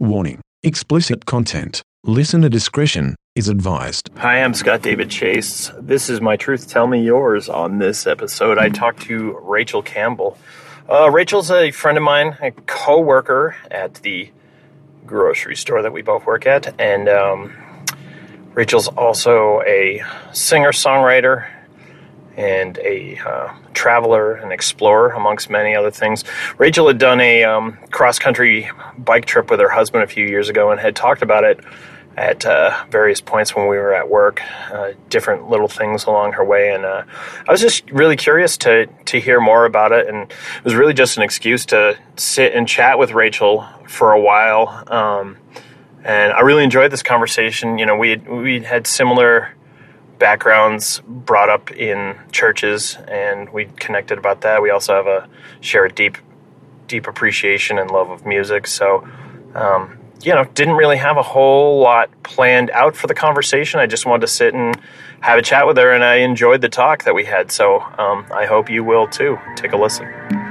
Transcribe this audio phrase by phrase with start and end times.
[0.00, 1.80] Warning explicit content.
[2.02, 4.10] Listener discretion is advised.
[4.16, 5.70] Hi, I'm Scott David Chase.
[5.78, 6.68] This is my truth.
[6.68, 7.48] Tell me yours.
[7.48, 10.36] On this episode, I talked to Rachel Campbell.
[10.90, 14.32] Uh, Rachel's a friend of mine, a co-worker at the
[15.06, 17.52] grocery store that we both work at, and um,
[18.54, 20.02] Rachel's also a
[20.32, 21.46] singer-songwriter
[22.36, 26.24] and a uh, traveler and explorer, amongst many other things.
[26.58, 30.70] Rachel had done a um, cross-country bike trip with her husband a few years ago
[30.70, 31.60] and had talked about it
[32.16, 34.40] at uh, various points when we were at work,
[34.72, 37.02] uh, different little things along her way, and uh,
[37.48, 40.94] I was just really curious to to hear more about it, and it was really
[40.94, 45.36] just an excuse to sit and chat with Rachel for a while, um,
[46.04, 47.78] and I really enjoyed this conversation.
[47.78, 49.54] You know, we we had similar
[50.18, 54.62] backgrounds brought up in churches, and we connected about that.
[54.62, 55.28] We also have a
[55.60, 56.18] share a deep
[56.86, 59.06] deep appreciation and love of music, so.
[59.54, 63.78] Um, you know, didn't really have a whole lot planned out for the conversation.
[63.78, 64.74] I just wanted to sit and
[65.20, 67.52] have a chat with her, and I enjoyed the talk that we had.
[67.52, 69.38] So um, I hope you will too.
[69.56, 70.43] Take a listen.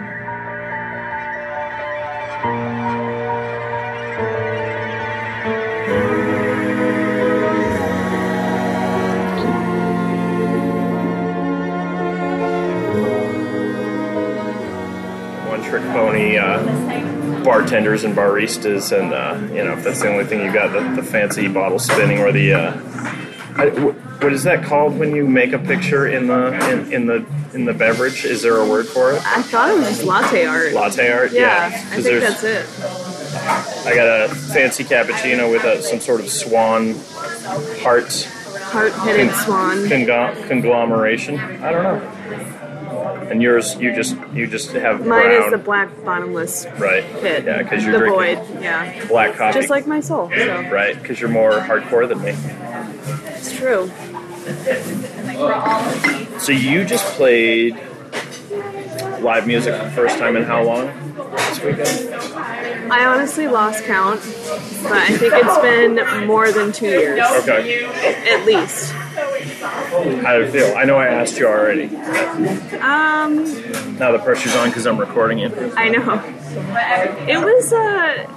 [16.24, 20.72] Uh, bartenders and baristas, and uh, you know if that's the only thing you got,
[20.72, 22.72] the, the fancy bottle spinning or the uh,
[23.56, 27.26] I, what is that called when you make a picture in the in, in, the
[27.54, 28.26] in the beverage?
[28.26, 29.22] Is there a word for it?
[29.26, 30.74] I thought it was just latte art.
[30.74, 31.32] Latte art.
[31.32, 32.66] Yeah, yeah I think that's it.
[33.86, 36.96] I got a fancy cappuccino with a, some sort of swan
[37.82, 38.28] heart
[38.72, 41.38] heart-headed con- swan conglomeration.
[41.38, 42.23] I don't know
[43.04, 45.44] and yours you just you just have mine brown.
[45.44, 47.46] is the black bottomless right pit.
[47.46, 48.62] Yeah, because you're the drinking void.
[48.62, 50.30] Yeah, black coffee, just like my soul.
[50.30, 50.70] So.
[50.70, 52.34] Right, because you're more hardcore than me.
[53.36, 53.92] It's true.
[56.40, 57.80] So you just played
[59.22, 60.88] live music for the first time in how long
[61.32, 62.14] this weekend?
[62.92, 64.20] I honestly lost count,
[64.84, 67.20] but I think it's been more than two years.
[67.42, 67.86] Okay.
[67.86, 68.94] At least.
[69.64, 70.76] How did it feel?
[70.76, 71.96] I know I asked you already.
[72.78, 73.46] Um.
[73.98, 75.54] Now the pressure's on because I'm recording it.
[75.78, 76.22] I know.
[77.28, 78.28] It was uh,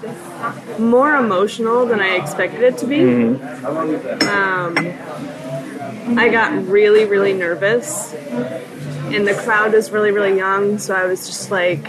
[0.79, 2.99] more emotional than I expected it to be.
[2.99, 4.29] Mm-hmm.
[4.29, 11.07] Um, I got really, really nervous, and the crowd was really, really young, so I
[11.07, 11.87] was just like.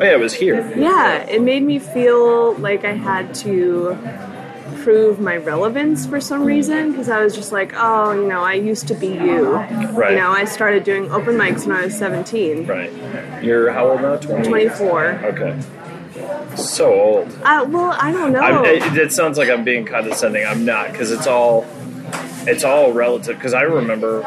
[0.00, 0.76] Oh yeah, it was here.
[0.76, 3.96] Yeah, it made me feel like I had to
[4.84, 8.52] prove my relevance for some reason because I was just like, oh, you know, I
[8.52, 9.54] used to be you.
[9.54, 10.12] Right.
[10.12, 12.66] You know, I started doing open mics when I was 17.
[12.66, 13.42] Right.
[13.42, 14.16] You're how old now?
[14.16, 14.46] 20?
[14.46, 15.04] 24.
[15.24, 15.60] Okay.
[16.54, 17.28] So old.
[17.42, 18.40] Uh, well, I don't know.
[18.40, 20.44] I'm, it, it sounds like I'm being condescending.
[20.46, 21.66] I'm not because it's all
[22.46, 23.36] it's all relative.
[23.36, 24.22] Because I remember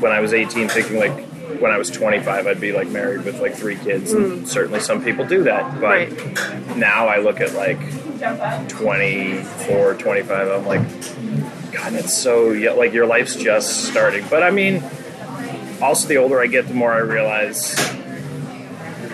[0.00, 1.27] when I was 18 thinking like
[1.60, 4.12] when I was 25 I'd be like married with like three kids.
[4.12, 4.46] And mm.
[4.46, 6.76] certainly some people do that, but Right.
[6.76, 7.78] now I look at like
[8.68, 10.48] 24, 25.
[10.48, 10.80] I'm like,
[11.72, 14.24] God, that's so yeah, like your life's just starting.
[14.28, 14.82] But I mean,
[15.80, 17.76] also the older I get, the more I realize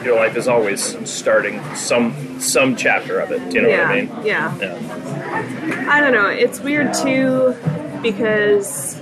[0.04, 3.48] your life is always starting some some chapter of it.
[3.50, 4.26] Do you know yeah, what I mean?
[4.26, 4.56] yeah.
[4.58, 5.86] Yeah.
[5.88, 6.28] I don't know.
[6.28, 7.56] It's weird too
[8.02, 9.00] because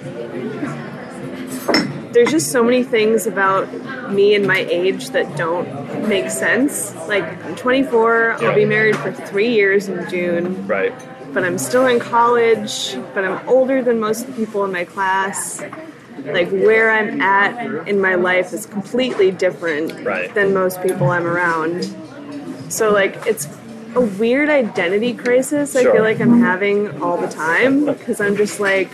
[2.12, 3.68] there's just so many things about
[4.12, 6.94] me and my age that don't make sense.
[7.08, 10.92] Like I'm 24, I'll be married for three years in June, Right.
[11.32, 14.84] but I'm still in college, but I'm older than most of the people in my
[14.84, 15.62] class.
[16.24, 20.32] Like where I'm at in my life is completely different Right.
[20.34, 21.88] than most people I'm around.
[22.68, 23.46] So like it's
[23.94, 25.92] a weird identity crisis I Sure.
[25.94, 28.88] feel like I'm having all the time because I'm just like,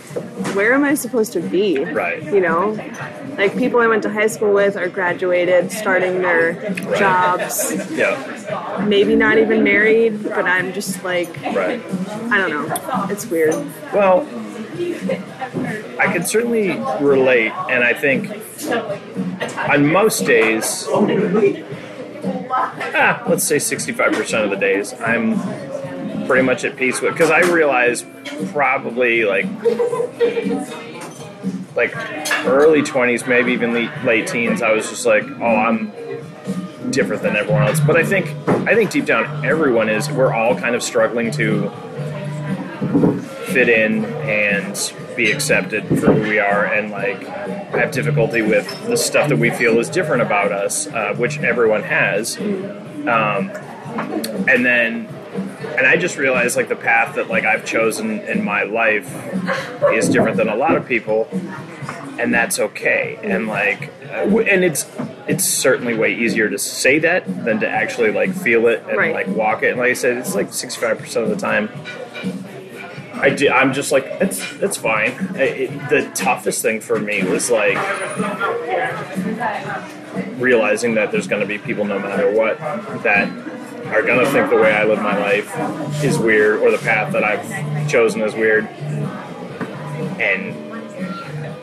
[0.55, 1.79] where am I supposed to be?
[1.83, 2.21] Right.
[2.23, 2.77] You know?
[3.37, 6.53] Like people I went to high school with are graduated, starting their
[6.97, 8.83] jobs, Yeah.
[8.87, 11.81] maybe not even married, but I'm just like, Right.
[12.31, 13.07] I don't know.
[13.09, 13.55] It's weird.
[13.93, 14.27] Well,
[15.97, 16.71] I can certainly
[17.01, 18.29] relate, and I think
[19.69, 20.87] on most days,
[22.23, 25.37] ah, let's say 65% of the days, I'm
[26.27, 28.05] pretty much at peace with because I realize
[28.51, 29.45] probably like
[31.75, 31.95] like
[32.45, 35.91] early 20s, maybe even late, late teens, I was just like, oh, I'm
[36.91, 37.79] different than everyone else.
[37.79, 38.27] But I think
[38.67, 40.09] I think deep down everyone is.
[40.09, 41.69] We're all kind of struggling to
[43.47, 47.21] fit in and be accepted for who we are, and like
[47.71, 51.83] have difficulty with the stuff that we feel is different about us, uh, which everyone
[51.83, 52.37] has.
[52.37, 53.51] Um,
[54.47, 55.07] and then
[55.77, 59.05] and I just realized like the path that like I've chosen in my life
[59.93, 61.27] is different than a lot of people,
[62.19, 63.17] and that's okay.
[63.23, 64.89] And like, uh, and it's
[65.27, 69.13] it's certainly way easier to say that than to actually like feel it and Right.
[69.13, 69.69] like walk it.
[69.71, 71.69] And like I said, it's like sixty five percent of the time.
[73.21, 75.11] I do, I'm just like it's it's fine.
[75.35, 77.77] It, it, the toughest thing for me was like
[80.37, 82.57] realizing that there's going to be people no matter what
[83.03, 83.29] that
[83.87, 87.11] are going to think the way I live my life is weird or the path
[87.13, 88.65] that I've chosen is weird.
[90.19, 90.55] And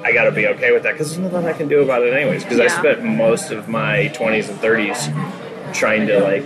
[0.04, 2.12] I got to be okay with that because there's nothing I can do about it
[2.12, 6.44] anyways because I spent most of my 20s and 30s trying to like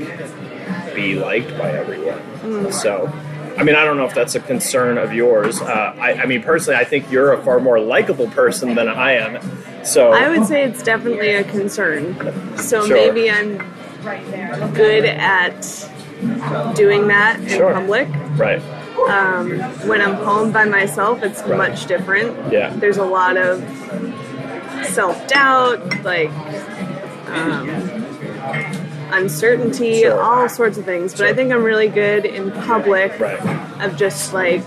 [0.94, 2.20] be liked by everyone.
[2.42, 2.72] Mm.
[2.72, 3.12] So
[3.60, 5.60] I mean, I don't know if that's a concern of yours.
[5.60, 9.12] Uh, I, I mean, personally, I think you're a far more likable person than I
[9.12, 9.38] am.
[9.84, 12.16] So I would say it's definitely a concern.
[12.56, 12.96] So Sure.
[12.96, 13.58] maybe I'm
[14.72, 15.60] good at
[16.74, 17.74] doing that in Sure.
[17.74, 18.08] public.
[18.38, 18.62] right,
[19.08, 21.58] Um, when I'm home by myself, it's Right.
[21.58, 22.34] much different.
[22.50, 22.72] Yeah.
[22.74, 23.62] There's a lot of
[24.84, 26.30] self doubt, like
[27.28, 27.68] um,
[29.12, 30.20] uncertainty, Sure.
[30.20, 31.14] all sorts of things.
[31.14, 33.40] But I think I'm really good in public right,
[33.82, 34.62] of just like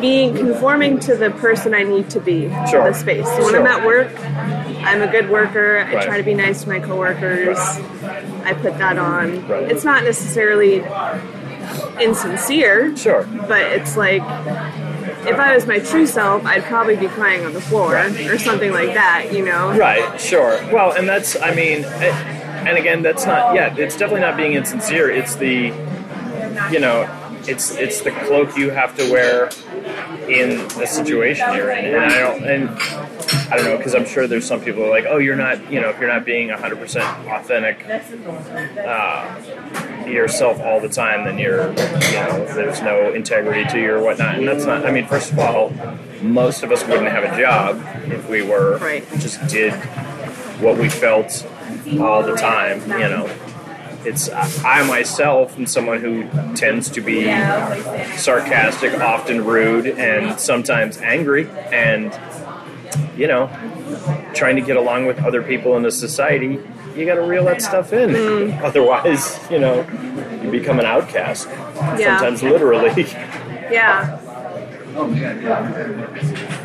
[0.00, 2.86] being conforming to the person I need to be Sure.
[2.86, 3.26] in the space.
[3.26, 3.60] So when Sure.
[3.60, 4.08] I'm at work,
[4.84, 5.78] I'm a good worker.
[5.86, 6.06] I Right.
[6.06, 7.58] try to be nice to my coworkers.
[8.46, 9.46] I put that on.
[9.46, 9.64] Right.
[9.70, 10.82] It's not necessarily
[12.00, 14.22] insincere, sure, but it's like
[15.26, 18.72] if I was my true self, I'd probably be crying on the floor or something
[18.72, 19.76] like that, you know?
[19.76, 20.52] right, sure.
[20.72, 23.54] Well, and that's, I mean, eh, and again, that's not.
[23.54, 25.10] Yeah, it's definitely not being insincere.
[25.10, 25.72] It's the,
[26.70, 27.08] you know,
[27.46, 29.50] it's it's the cloak you have to wear
[30.28, 32.68] in the situation you're in, and I don't, and
[33.50, 35.72] I don't know, because I'm sure there's some people who are like, oh, you're not,
[35.72, 37.84] you know, if you're not being 100% authentic
[38.78, 44.02] uh, yourself all the time, then you're, you know, there's no integrity to you or
[44.02, 44.36] whatnot.
[44.36, 45.72] And that's not, I mean, first of all,
[46.22, 47.82] most of us wouldn't have a job
[48.12, 49.04] if we were Right.
[49.18, 49.72] just did
[50.60, 51.46] what we felt
[52.00, 53.28] all the time, you know.
[54.02, 56.24] It's I myself am someone who
[56.54, 57.24] tends to be
[58.16, 62.10] sarcastic, often rude, and sometimes angry, and
[63.16, 63.48] you know,
[64.34, 66.58] trying to get along with other people in the society,
[66.96, 68.10] you got to reel that stuff in.
[68.10, 68.60] Mm.
[68.62, 69.86] Otherwise, you know,
[70.42, 71.48] you become an outcast.
[71.98, 72.18] Yeah.
[72.18, 73.06] Sometimes literally.
[73.70, 74.18] Yeah.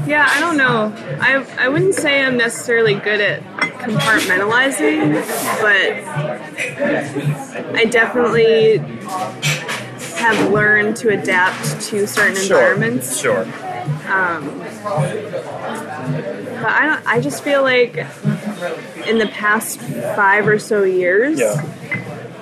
[0.08, 0.92] Yeah, I don't know.
[1.22, 3.44] I, I wouldn't say I'm necessarily good at
[3.80, 5.14] compartmentalizing,
[5.62, 6.04] but
[7.76, 8.78] I definitely
[10.16, 13.22] have learned to adapt to certain environments.
[13.22, 13.46] Sure.
[14.08, 14.60] Um,
[16.62, 17.08] but I don't.
[17.08, 17.96] I just feel like
[19.08, 19.80] in the past
[20.16, 21.62] five or so years, Yeah.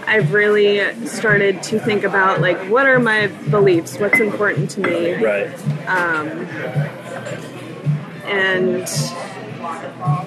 [0.06, 5.14] I've really started to think about like what are my beliefs, what's important to me,
[5.14, 5.50] Right.
[5.88, 6.46] Um,
[8.26, 8.88] and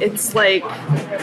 [0.00, 0.62] it's like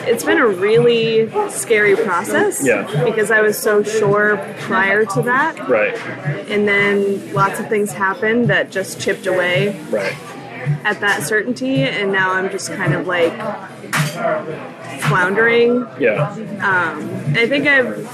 [0.08, 2.84] it's been a really scary process Yeah.
[3.04, 5.96] because I was so sure prior to that, Right.
[6.50, 10.14] and then lots of things happened that just chipped away Right.
[10.84, 13.34] at that certainty, and now I'm just kind of like
[15.02, 15.88] floundering.
[16.00, 16.30] Yeah.
[16.62, 18.08] Um, I think I've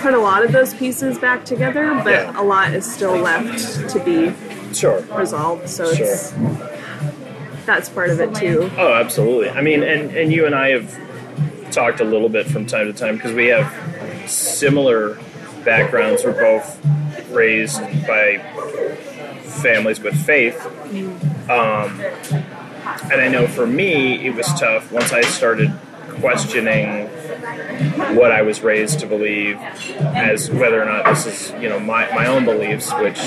[0.00, 2.40] put a lot of those pieces back together, but Yeah.
[2.40, 4.32] a lot is still left to be
[4.72, 5.02] Sure.
[5.16, 5.68] resolved.
[5.68, 6.32] So it's
[7.64, 8.70] that's part of it too.
[8.76, 9.50] Oh, absolutely.
[9.50, 12.92] I mean, and, and you and I have talked a little bit from time to
[12.92, 13.72] time because we have
[14.30, 15.18] similar
[15.64, 16.24] backgrounds.
[16.24, 16.84] We're both
[17.30, 18.38] raised by
[19.42, 20.64] families with faith.
[21.48, 22.00] Um,
[23.10, 25.72] and I know for me, it was tough once I started
[26.20, 27.08] questioning
[28.14, 29.56] what I was raised to believe
[30.00, 33.18] as whether or not this is, you know, my, my own beliefs, which,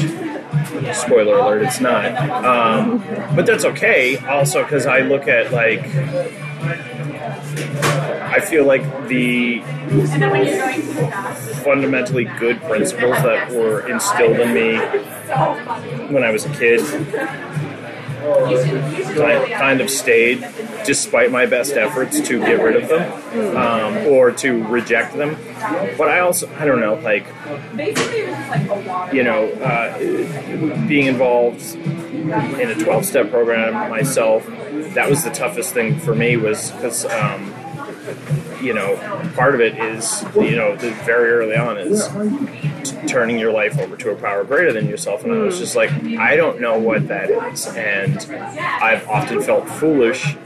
[0.95, 2.17] spoiler alert, it's not.
[2.43, 2.99] Um,
[3.35, 5.85] but that's okay also because I look at like,
[8.29, 9.61] I feel like the
[11.63, 14.77] fundamentally good principles that were instilled in me
[16.13, 16.81] when I was a kid
[19.15, 20.41] kind, kind of stayed
[20.87, 25.37] despite my best efforts to get rid of them um, or to reject them.
[25.97, 27.27] But I also, I don't know, like,
[29.13, 29.97] you know, uh,
[30.87, 34.47] being involved in a 12 step program myself,
[34.93, 37.53] that was the toughest thing for me was because, um,
[38.61, 38.95] you know,
[39.35, 42.07] part of it is, you know, the, very early on is
[42.89, 45.25] t- turning your life over to a power greater than yourself.
[45.25, 47.67] And I was just like, I don't know what that is.
[47.67, 48.17] And
[48.57, 50.37] I've often felt foolish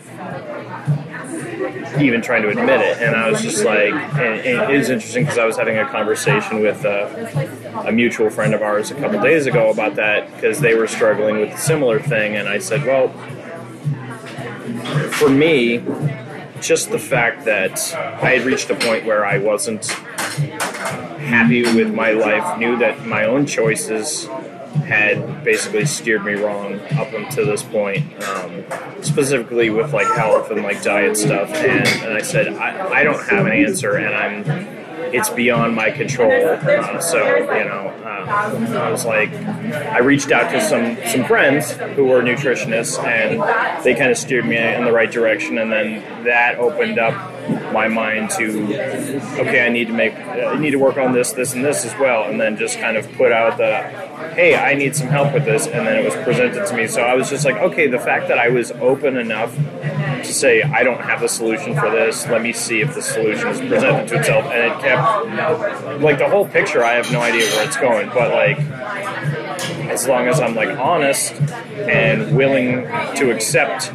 [2.00, 3.01] even trying to admit it.
[3.01, 5.88] And I was just like, and, and it was interesting because I was having a
[5.88, 10.60] conversation with uh, a mutual friend of ours a couple days ago about that because
[10.60, 12.36] they were struggling with a similar thing.
[12.36, 13.10] And I said, well,
[15.12, 15.84] for me,
[16.62, 19.86] just the fact that I had reached a point where I wasn't
[21.22, 24.28] happy with my life, knew that my own choices
[24.86, 28.63] had basically steered me wrong up until this point, um,
[29.01, 31.50] specifically with like health and like diet stuff.
[31.54, 34.82] And, and I said, I, I don't have an answer, and I'm
[35.13, 36.32] it's beyond my control.
[36.32, 41.72] Uh, so you know, uh, I was like, I reached out to some some friends
[41.72, 45.58] who were nutritionists, and they kind of steered me in the right direction.
[45.58, 47.13] And then that opened up
[47.74, 48.63] my mind to,
[49.39, 51.98] okay, I need to make, I need to work on this, this, and this as
[52.00, 52.29] well.
[52.29, 53.81] And then just kind of put out the,
[54.33, 56.88] hey, I need some help with this, and then it was presented to me.
[56.88, 59.55] So I was just like, okay, the fact that I was open enough
[60.24, 62.27] to say I don't have a solution for this.
[62.27, 66.29] Let me see if the solution is presented to itself, and it kept like the
[66.29, 66.83] whole picture.
[66.83, 68.60] I have no idea where it's going, but like
[69.89, 72.83] as long as I'm like honest and willing
[73.15, 73.91] to accept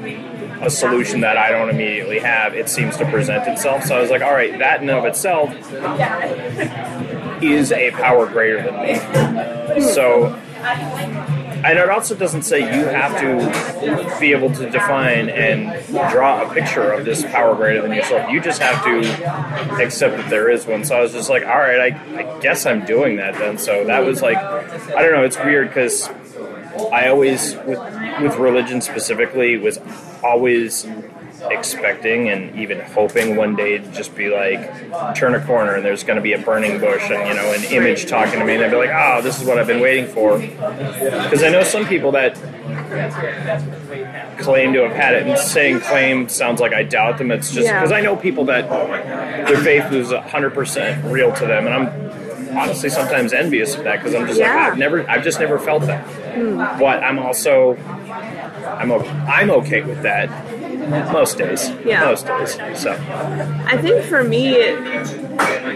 [0.60, 3.84] a solution that I don't immediately have, it seems to present itself.
[3.84, 5.50] So I was like, all right, that in of itself
[7.42, 9.80] is a power greater than me.
[9.92, 10.34] So
[11.64, 16.54] and it also doesn't say you have to be able to define and draw a
[16.54, 18.30] picture of this power greater than yourself.
[18.30, 20.84] You just have to accept that there is one.
[20.84, 23.58] So I was just like, all right, I, I guess I'm doing that then.
[23.58, 26.08] So that was like, I don't know, it's weird because
[26.92, 27.78] I always, with,
[28.20, 29.78] with religion specifically, was
[30.22, 30.86] always
[31.50, 34.58] expecting and even hoping one day to just be like
[35.14, 37.62] turn a corner and there's going to be a burning bush and you know an
[37.64, 40.06] image talking to me and I'd be like oh this is what I've been waiting
[40.06, 42.36] for because I know some people that
[44.38, 47.68] claim to have had it and saying claim sounds like I doubt them it's just
[47.68, 47.96] because Yeah.
[47.96, 48.68] I know people that
[49.46, 52.05] their faith was 100% real to them and I'm
[52.54, 54.54] honestly sometimes envious of that because I'm just Yeah.
[54.54, 56.02] like I've never I've just never felt that
[56.34, 56.56] hmm.
[56.78, 60.28] but I'm also I'm o- I'm okay with that
[61.12, 61.68] most days.
[61.84, 62.04] Yeah.
[62.04, 62.54] Most days.
[62.80, 64.52] So I think for me,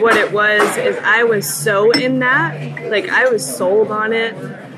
[0.01, 4.35] what it was is I was so in that, like I was sold on it.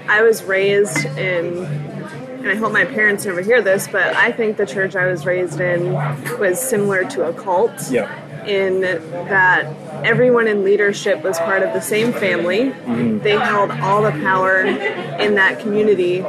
[0.08, 4.56] I was raised in, and I hope my parents never hear this, but I think
[4.56, 5.92] the church I was raised in
[6.38, 7.90] was similar to a cult.
[7.90, 8.22] yeah.
[8.46, 9.64] In that
[10.04, 12.70] everyone in leadership was part of the same family.
[13.18, 16.20] They held all the power in that community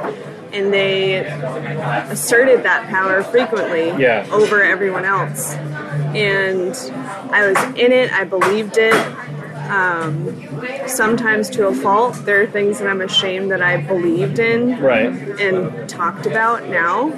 [0.52, 1.26] and they
[2.10, 4.26] asserted that power frequently Yeah.
[4.32, 5.54] over everyone else.
[6.14, 6.76] And
[7.32, 8.94] I was in it, I believed it.
[9.70, 10.36] Um,
[10.88, 12.26] sometimes to a fault.
[12.26, 15.08] There are things that I'm ashamed that I believed in Right.
[15.40, 17.14] and talked about now.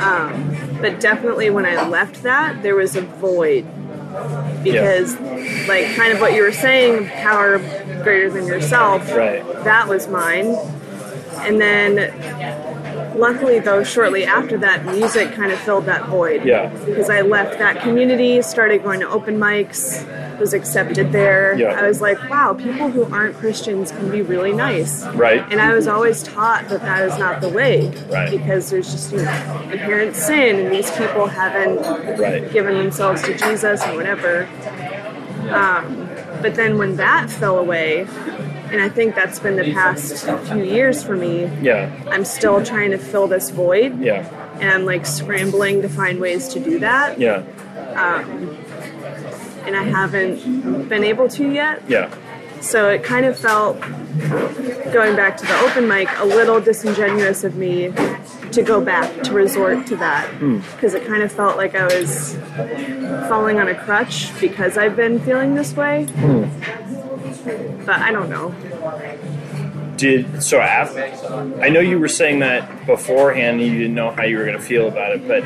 [0.00, 3.66] Um, but definitely when I left that, there was a void
[4.62, 5.18] because,
[5.68, 7.58] like, kind of what you were saying, power
[8.02, 9.10] greater than yourself.
[9.14, 9.42] Right.
[9.64, 10.56] That was mine.
[11.38, 12.73] And then,
[13.14, 16.44] luckily, though, shortly after that, music kind of filled that void.
[16.44, 16.68] Yeah.
[16.84, 20.04] Because I left that community, started going to open mics,
[20.38, 21.56] was accepted there.
[21.58, 21.68] Yeah.
[21.80, 25.04] I was like, wow, people who aren't Christians can be really nice.
[25.08, 25.40] Right.
[25.50, 27.90] And I was always taught that that is not the way.
[28.10, 28.30] Right.
[28.30, 31.64] Because there's just you know, inherent sin, and these people haven't
[32.18, 32.50] Right.
[32.52, 34.48] given themselves to Jesus or whatever.
[35.50, 36.08] Um,
[36.42, 38.06] but then when that fell away,
[38.74, 41.92] and I think that's been the past few years for me, Yeah.
[42.10, 44.26] I'm still trying to fill this void, Yeah.
[44.58, 47.44] and I'm like scrambling to find ways to do that, Yeah.
[47.94, 48.58] Um,
[49.64, 51.82] and I haven't been able to yet.
[51.86, 52.12] Yeah.
[52.60, 53.80] So it kind of felt,
[54.92, 57.92] going back to the open mic, a little disingenuous of me
[58.50, 60.58] to go back to resort to that hmm.
[60.72, 62.36] because it kind of felt like I was
[63.28, 66.06] falling on a crutch because I've been feeling this way.
[66.06, 67.03] Hmm.
[67.44, 68.54] But I don't know.
[69.96, 71.00] Did so after
[71.62, 74.88] I know you were saying that beforehand you didn't know how you were gonna feel
[74.88, 75.44] about it, but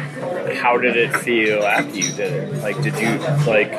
[0.56, 2.62] how did it feel after you did it?
[2.62, 3.70] Like did you like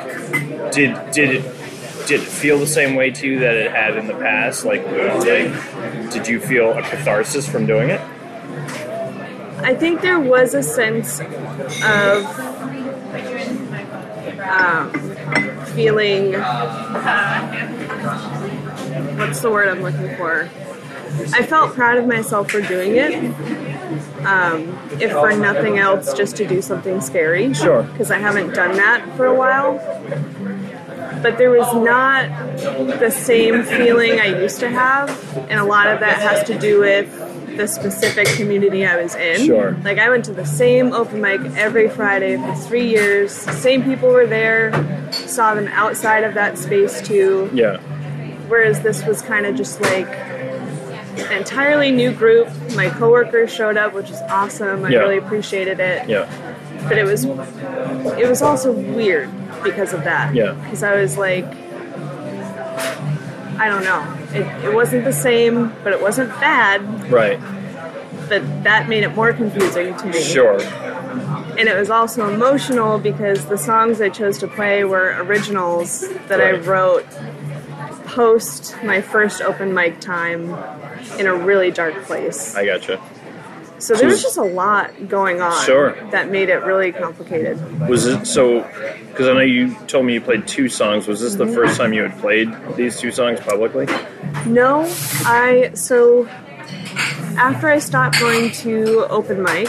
[0.72, 1.60] did did it
[2.06, 4.64] did it feel the same way to you that it had in the past?
[4.64, 8.00] Like, like did you feel a catharsis from doing it?
[9.62, 12.24] I think there was a sense of
[14.40, 14.90] um,
[15.74, 16.32] feeling.
[19.18, 20.48] What's the word I'm looking for?
[21.32, 23.14] I felt proud of myself for doing it.
[24.24, 27.52] Um, if for nothing else, just to do something scary.
[27.54, 27.82] Sure.
[27.82, 29.78] Because I haven't done that for a while.
[31.22, 32.28] But there was not
[32.98, 35.10] the same feeling I used to have,
[35.50, 37.08] and a lot of that has to do with
[37.60, 39.44] the specific community I was in.
[39.44, 39.72] Sure.
[39.84, 43.32] Like I went to the same open mic every Friday for three years.
[43.32, 44.72] Same people were there.
[45.12, 47.50] Saw them outside of that space too.
[47.52, 47.76] Yeah.
[48.48, 52.48] Whereas this was kind of just like an entirely new group.
[52.74, 54.84] My coworkers showed up, which was awesome.
[54.86, 55.00] I Yeah.
[55.00, 56.08] really appreciated it.
[56.08, 56.26] Yeah.
[56.88, 59.28] But it was it was also weird
[59.62, 60.34] because of that.
[60.34, 60.52] Yeah.
[60.64, 61.44] Because I was like
[63.60, 64.02] I don't know.
[64.32, 66.80] It, it wasn't the same, but it wasn't bad.
[67.12, 67.38] Right.
[68.26, 70.18] But that made it more confusing to me.
[70.18, 70.58] Sure.
[70.60, 76.40] And it was also emotional because the songs I chose to play were originals that
[76.40, 77.06] I wrote
[78.06, 80.54] post my first open mic time
[81.18, 82.56] in a really dark place.
[82.56, 82.98] I gotcha.
[83.80, 85.96] So there was just a lot going on Sure.
[86.10, 87.58] that made it really complicated.
[87.88, 88.60] Was it so?
[89.08, 91.08] Because I know you told me you played two songs.
[91.08, 93.86] Was this the first time you had played these two songs publicly?
[94.46, 94.82] No,
[95.26, 96.26] I so
[97.36, 99.68] after I stopped going to open mic,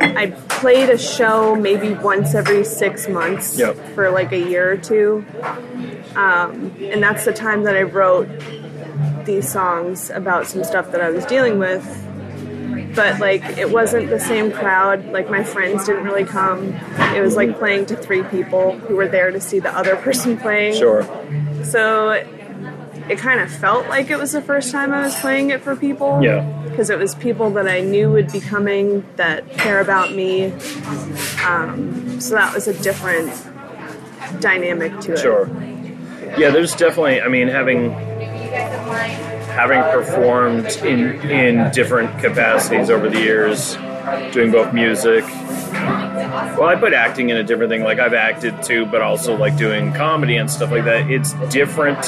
[0.00, 3.76] I played a show maybe once every six months Yep.
[3.94, 5.24] for like a year or two,
[6.14, 8.28] um, and that's the time that I wrote
[9.24, 11.84] these songs about some stuff that I was dealing with.
[12.98, 15.06] But like it wasn't the same crowd.
[15.12, 16.74] Like my friends didn't really come.
[17.14, 20.36] It was like playing to three people who were there to see the other person
[20.36, 20.74] playing.
[20.74, 21.04] Sure.
[21.62, 22.10] So
[23.08, 25.76] it kind of felt like it was the first time I was playing it for
[25.76, 26.20] people.
[26.24, 26.42] Yeah.
[26.68, 30.46] Because it was people that I knew would be coming that care about me.
[31.46, 33.30] Um, so that was a different
[34.40, 35.20] dynamic to it.
[35.20, 35.48] Sure.
[36.36, 37.20] Yeah, there's definitely.
[37.20, 37.92] I mean, having
[39.58, 43.74] having performed in in different capacities over the years,
[44.32, 45.24] doing both music.
[45.24, 47.82] Well, I put acting in a different thing.
[47.82, 51.10] Like I've acted too, but also like doing comedy and stuff like that.
[51.10, 51.98] It's different.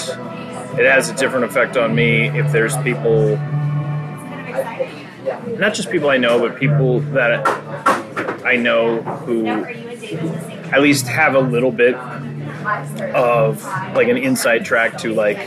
[0.78, 3.36] It has a different effect on me if there's people,
[5.58, 7.44] not just people I know, but people that
[8.44, 13.64] I know who at least have a little bit of
[13.96, 15.38] like an inside track to like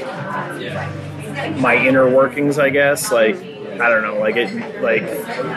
[1.52, 3.12] my inner workings i guess.
[3.12, 5.02] Like i don't know like it like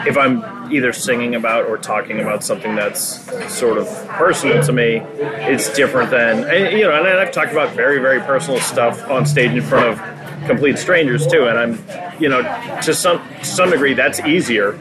[0.07, 3.21] if i'm either singing about or talking about something that's
[3.53, 6.39] sort of personal to me it's different than
[6.75, 10.47] you know and i've talked about very very personal stuff on stage in front of
[10.47, 12.41] complete strangers too and i'm you know
[12.81, 14.71] to some to some degree that's easier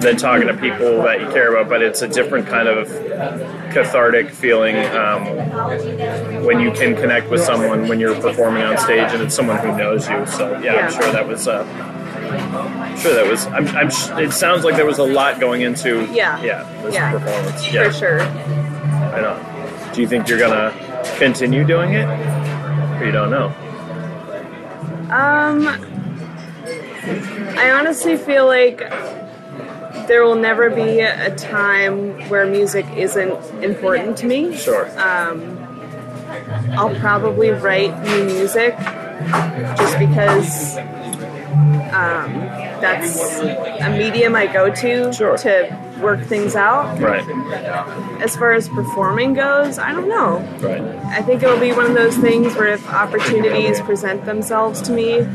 [0.00, 2.88] than talking to people that you care about but it's a different kind of
[3.72, 5.24] cathartic feeling um,
[6.44, 9.76] when you can connect with someone when you're performing on stage and it's someone who
[9.76, 10.24] knows you.
[10.26, 10.86] So yeah, Yeah.
[10.86, 11.46] I'm sure that was.
[11.48, 13.46] Uh, I'm sure that was.
[13.46, 13.90] I'm, I'm.
[13.90, 16.04] sh- It sounds like there was a lot going into.
[16.12, 16.40] Yeah.
[16.42, 16.82] Yeah.
[16.82, 17.10] This Yeah.
[17.12, 17.72] performance.
[17.72, 17.84] Yeah.
[17.90, 18.20] For sure.
[18.22, 19.90] I know.
[19.94, 20.72] Do you think you're gonna
[21.18, 22.06] continue doing it,
[23.00, 23.52] or you don't know?
[25.10, 25.64] Um,
[27.08, 28.78] I honestly feel like
[30.08, 34.56] there will never be a time where music isn't important to me.
[34.56, 34.86] Sure.
[35.00, 35.58] Um,
[36.76, 38.76] I'll probably write new music
[39.76, 40.76] just because
[41.92, 42.32] um,
[42.80, 45.36] that's a medium I go to Sure.
[45.38, 47.00] to work things out.
[47.00, 47.24] right.
[48.22, 50.38] As far as performing goes, I don't know.
[50.60, 50.82] Right.
[51.06, 54.92] I think it will be one of those things where if opportunities present themselves to
[54.92, 55.26] me,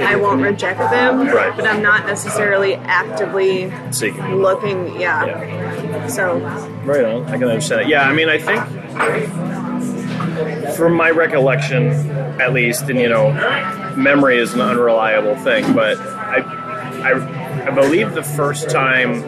[0.00, 1.26] I won't reject them.
[1.28, 1.54] Right.
[1.56, 4.36] But I'm not necessarily actively Seeking.
[4.36, 5.00] looking.
[5.00, 5.24] Yeah.
[5.26, 6.06] Yeah.
[6.08, 6.38] So
[6.84, 7.24] Right on.
[7.26, 7.88] I can understand it.
[7.88, 8.62] Yeah, I mean, I think
[10.76, 11.88] from my recollection,
[12.40, 13.32] at least, and you know,
[13.96, 16.38] memory is an unreliable thing, but I,
[17.02, 17.12] I,
[17.66, 19.22] I believe the first time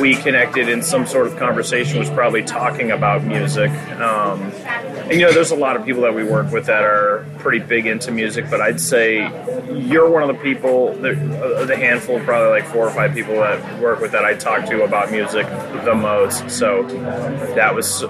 [0.00, 3.70] we connected in some sort of conversation was probably talking about music.
[4.00, 7.26] Um, and you know, there's a lot of people that we work with that are
[7.38, 9.28] pretty big into music, but I'd say
[9.70, 13.34] you're one of the people, the, uh, the handful, probably like four or five people
[13.34, 15.46] that work with that I talk to about music
[15.84, 16.50] the most.
[16.50, 16.84] So
[17.54, 18.04] that was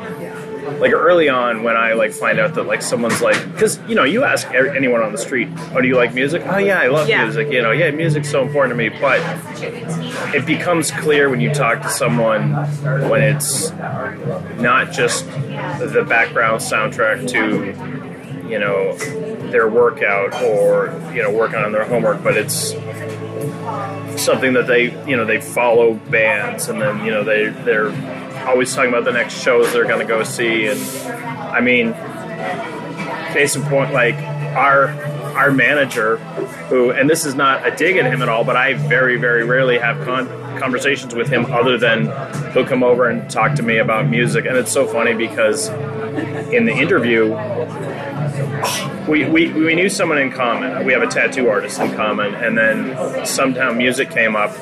[0.79, 4.05] like early on when I like find out that like someone's like, because you know,
[4.05, 7.09] you ask anyone on the street, "Oh, do you like music?" "Oh yeah, I love
[7.09, 7.25] Yeah.
[7.25, 9.21] music." You know, yeah, music's so important to me, but
[10.35, 12.53] it becomes clear when you talk to someone
[13.09, 13.71] when it's
[14.61, 18.95] not just the background soundtrack to you know
[19.51, 22.75] their workout or you know working on their homework but it's
[24.23, 27.91] something that they you know they follow bands and then you know they they're
[28.47, 30.81] always talking about the next shows they're going to go see and
[31.55, 31.93] i mean
[33.33, 34.15] case in point like
[34.57, 34.89] our
[35.37, 36.19] our manager
[36.69, 39.45] who and this is not a dig at him at all but i very very
[39.45, 40.29] rarely have con-
[40.63, 42.07] conversations with him other than
[42.53, 44.47] he'll come over and talk to me about music.
[44.47, 45.69] And it's so funny because
[46.53, 47.31] in the interview
[49.09, 50.85] we, we, we knew someone in common.
[50.85, 54.57] We have a tattoo artist in common, and then sometime music came up,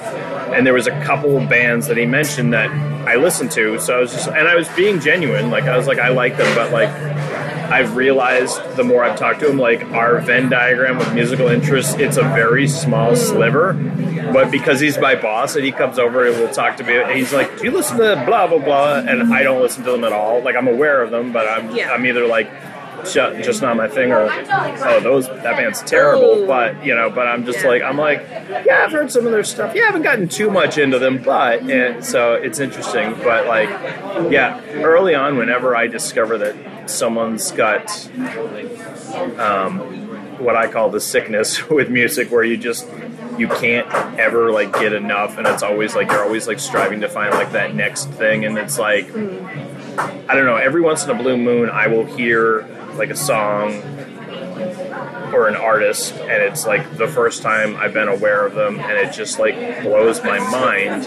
[0.54, 2.70] and there was a couple bands that he mentioned that
[3.06, 3.78] I listened to.
[3.80, 5.50] So I was just, and I was being genuine.
[5.50, 6.88] Like I was like, I like them, but like
[7.70, 11.94] I've realized the more I've talked to him, like our Venn diagram of musical interests,
[11.94, 13.16] it's a very small hmm.
[13.16, 13.74] sliver.
[14.32, 17.10] But because he's my boss and he comes over and will talk to me, and
[17.12, 20.04] he's like, "Do you listen to blah blah blah?" And I don't listen to them
[20.04, 20.42] at all.
[20.42, 21.92] Like I'm aware of them, but I'm Yeah.
[21.92, 22.50] I'm either like
[23.04, 26.46] just not my thing or oh those that band's terrible.
[26.46, 29.44] But you know, but I'm just like I'm like yeah, I've heard some of their
[29.44, 29.74] stuff.
[29.74, 33.14] Yeah, I haven't gotten too much into them, but and so it's interesting.
[33.22, 33.68] But like
[34.30, 37.90] yeah, early on, whenever I discover that someone's got
[39.38, 39.78] um,
[40.38, 42.88] what I call the sickness with music, where you just
[43.38, 47.08] you can't ever like get enough, and it's always like you're always like striving to
[47.08, 49.06] find like that next thing, and it's like
[49.98, 50.56] I don't know.
[50.56, 52.60] Every once in a blue moon, I will hear
[52.96, 53.72] like a song
[55.32, 58.92] or an artist, and it's like the first time I've been aware of them, and
[58.92, 61.06] it just like blows my mind.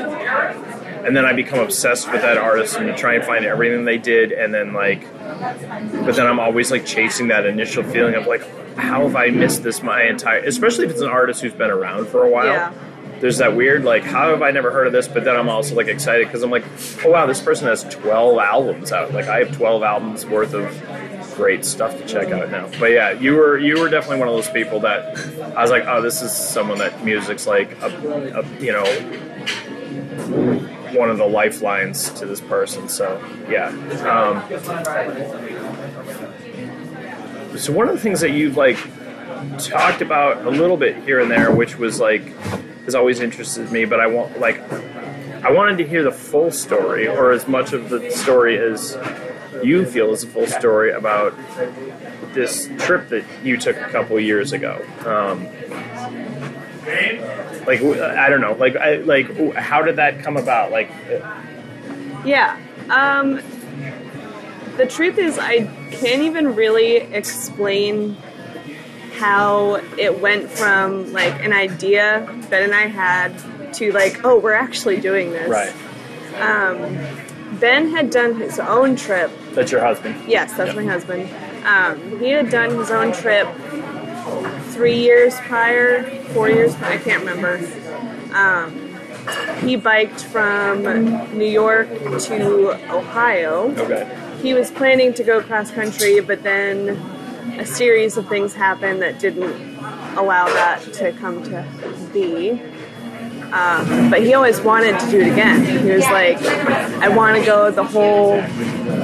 [1.06, 4.32] And then I become obsessed with that artist and try and find everything they did,
[4.32, 8.42] and then like, but then I'm always like chasing that initial feeling of like,
[8.78, 10.40] how have I missed this my entire?
[10.40, 12.74] Especially if it's an artist who's been around for a while Yeah.
[13.20, 15.76] there's that weird like how have i never heard of this but then i'm also
[15.76, 16.66] like excited because i'm like
[17.06, 20.66] oh wow this person has 12 albums out like i have 12 albums worth of
[21.36, 22.70] great stuff to check out now.
[22.80, 25.18] But yeah you were you were definitely one of those people that
[25.56, 28.84] i was like oh this is someone that music's like a, a you know
[30.94, 33.20] one of the lifelines to this person so
[33.50, 33.70] yeah.
[34.08, 34.42] Um,
[37.58, 38.78] so one of the things that you've like
[39.58, 42.24] talked about a little bit here and there, which was like
[42.86, 44.62] has always interested me, but I want like
[45.44, 48.96] I wanted to hear the full story or as much of the story as
[49.62, 51.34] you feel is a full story about
[52.34, 54.84] this trip that you took a couple years ago.
[55.06, 55.46] Um,
[57.66, 60.72] like I don't know, like I like how did that come about?
[60.72, 60.92] Like
[62.26, 62.60] Yeah.
[62.90, 63.42] Um,
[64.78, 68.18] the truth is, I can't even really explain
[69.14, 74.54] how it went from like an idea Ben and I had to like, oh, we're
[74.54, 75.50] actually doing this.
[75.50, 75.74] right,
[77.64, 79.32] Ben had done his own trip.
[79.54, 80.22] that's your husband.
[80.28, 81.30] Yes, that's my husband.
[81.66, 83.48] Um, he had done his own trip
[84.72, 86.76] three years prior, four years.
[86.82, 87.62] I can't remember.
[88.36, 88.94] Um,
[89.66, 90.84] he biked from
[91.38, 91.88] New York
[92.24, 93.74] to Ohio.
[93.78, 96.98] Okay, He was planning to go cross country, but then
[97.58, 99.78] a series of things happened that didn't
[100.18, 101.66] allow that to come to
[102.12, 102.62] be.
[103.54, 105.64] Um, but he always wanted to do it again.
[105.86, 108.38] He was like, I want to go the whole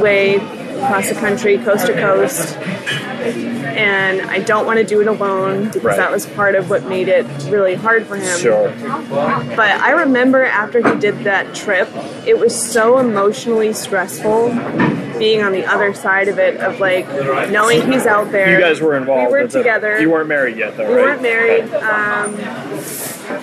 [0.02, 2.58] way across the country, coast to coast.
[2.58, 5.98] And I don't want to do it alone because Right.
[5.98, 8.40] that was part of what made it really hard for him.
[8.40, 8.74] sure.
[9.10, 11.88] But I remember after he did that trip,
[12.26, 14.50] it was so emotionally stressful
[15.20, 17.06] being on the other side of it, of like
[17.52, 18.52] knowing he's out there.
[18.54, 19.28] You guys were involved.
[19.28, 20.00] We were at the- together.
[20.00, 21.04] You weren't married yet, though, We right?
[21.04, 21.74] weren't married.
[21.76, 22.38] Um,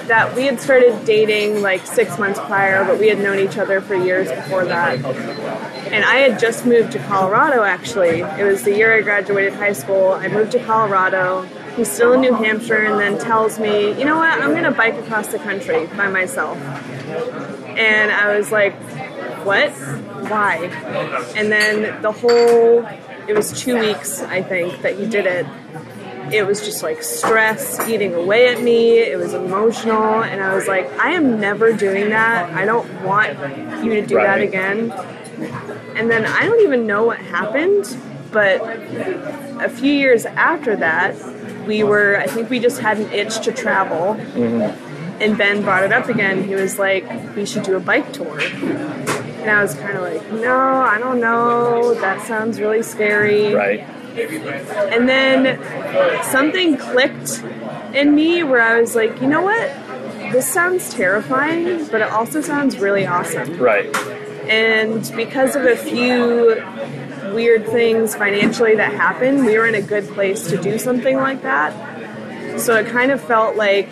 [0.06, 3.80] that we had started dating like six months prior, but we had known each other
[3.80, 5.04] for years before that.
[5.92, 8.20] And I had just moved to Colorado actually.
[8.20, 10.12] It was the year I graduated high school.
[10.12, 11.42] I moved to Colorado.
[11.76, 14.94] He's still in New Hampshire and then tells me, you know what, I'm gonna bike
[14.94, 16.58] across the country by myself.
[17.76, 18.74] And I was like,
[19.44, 19.70] what?
[20.30, 20.66] Why?
[21.36, 22.84] And then the whole,
[23.28, 25.46] it was two weeks, I think, that he did it
[26.32, 28.98] it was just like stress eating away at me.
[28.98, 30.22] It was emotional.
[30.22, 32.50] And I was like, I am never doing that.
[32.52, 33.38] I don't want
[33.84, 34.90] you to do that again.
[35.96, 37.96] And then I don't even know what happened,
[38.32, 38.60] but
[39.62, 41.16] a few years after that,
[41.66, 44.14] we were, I think we just had an itch to travel.
[44.14, 45.22] Mm-hmm.
[45.22, 46.44] And Ben brought it up again.
[46.44, 48.38] He was like, we should do a bike tour.
[48.38, 51.94] And I was kind of like, no, I don't know.
[51.94, 53.54] That sounds really scary.
[53.54, 53.86] Right.
[54.18, 57.42] And then something clicked
[57.94, 59.70] in me where I was like, you know what?
[60.32, 63.56] This sounds terrifying, but it also sounds really awesome.
[63.58, 63.94] Right.
[64.48, 66.62] And because of a few
[67.34, 71.42] weird things financially that happened, we were in a good place to do something like
[71.42, 71.72] that.
[72.58, 73.88] So it kind of felt like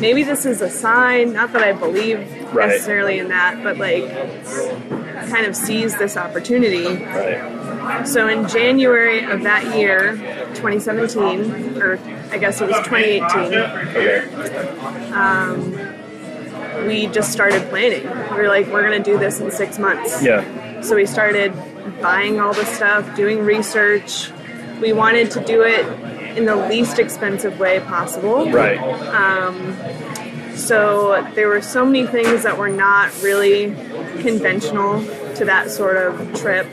[0.00, 2.18] maybe this is a sign, not that I believe
[2.52, 2.68] Right.
[2.68, 4.04] necessarily in that, but like
[5.30, 6.84] kind of seize this opportunity.
[6.86, 8.06] Right.
[8.06, 10.16] So in January of that year,
[10.54, 11.98] 2017, or
[12.30, 15.12] I guess it was 2018, Okay.
[15.12, 18.02] Um, we just started planning.
[18.32, 20.22] We were like, we're going to do this in six months.
[20.22, 20.80] Yeah.
[20.82, 21.52] So we started
[22.02, 24.30] buying all the stuff, doing research,
[24.80, 25.86] we wanted to do it
[26.36, 28.50] in the least expensive way possible.
[28.50, 28.78] Right.
[28.78, 29.76] Um,
[30.56, 33.74] so there were so many things that were not really
[34.20, 35.02] conventional
[35.36, 36.66] to that sort of trip.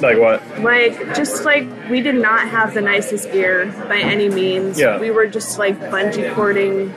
[0.00, 0.60] Like what?
[0.60, 4.78] Like, just like we did not have the nicest gear by any means.
[4.78, 4.98] Yeah.
[4.98, 6.94] We were just like bungee cording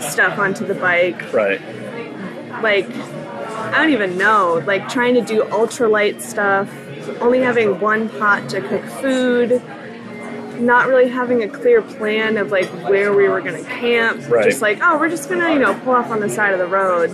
[0.00, 1.32] stuff onto the bike.
[1.32, 1.60] Right.
[2.62, 4.62] Like, I don't even know.
[4.64, 6.70] Like, trying to do ultralight stuff,
[7.20, 9.60] only having one pot to cook food,
[10.60, 14.28] not really having a clear plan of like where we were going to camp.
[14.28, 14.44] Right.
[14.44, 16.58] Just like, oh, we're just going to, you know, pull off on the side of
[16.58, 17.10] the road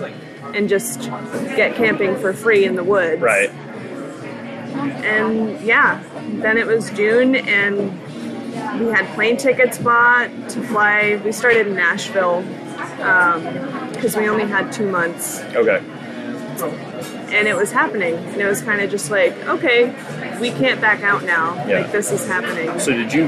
[0.55, 3.21] and just get camping for free in the woods.
[3.21, 3.51] Right.
[5.05, 6.03] And yeah,
[6.41, 7.93] then it was June and
[8.81, 11.21] we had plane tickets bought to fly.
[11.25, 12.45] We started in Nashville
[13.03, 15.83] um, because we only had two months Okay.
[17.33, 18.15] And it was happening.
[18.15, 19.87] And it was kind of just like, okay,
[20.41, 21.55] we can't back out now.
[21.67, 21.81] Yeah.
[21.81, 22.79] Like, this is happening.
[22.79, 23.25] So did you,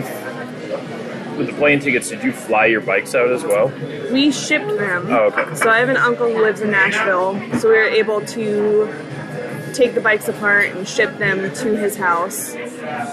[1.37, 3.73] with the plane tickets, did you fly your bikes out as well?
[4.13, 5.07] We shipped them.
[5.09, 5.55] Oh, okay.
[5.55, 9.95] So I have an uncle who lives in Nashville, so we were able to take
[9.95, 12.55] the bikes apart and ship them to his house,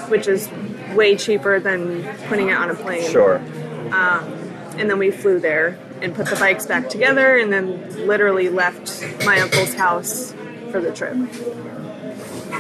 [0.09, 0.49] which is
[0.93, 3.09] way cheaper than putting it on a plane.
[3.09, 3.37] Sure.
[3.93, 4.23] Um,
[4.77, 9.03] and then we flew there and put the bikes back together and then literally left
[9.25, 10.33] my uncle's house
[10.71, 11.15] for the trip.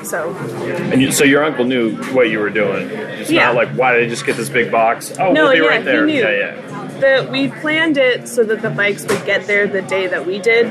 [0.03, 2.89] So, And you, so your uncle knew what you were doing.
[2.89, 3.45] It's Yeah.
[3.47, 5.13] not like, why did I just get this big box?
[5.19, 6.07] Oh, No, we'll be yeah, right there.
[6.07, 6.21] he knew.
[6.21, 6.87] Yeah, yeah.
[7.23, 10.39] the, we planned it so that the bikes would get there the day that we
[10.39, 10.67] did.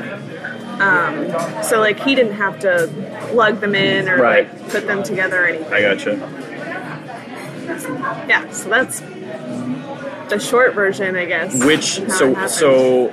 [0.81, 1.31] Um,
[1.63, 2.87] so like he didn't have to
[3.35, 4.49] lug them in or Right.
[4.53, 5.73] like put them together or anything.
[5.73, 6.17] I gotcha.
[8.29, 11.63] Yeah, so that's the short version, I guess.
[11.65, 13.13] Which of how it so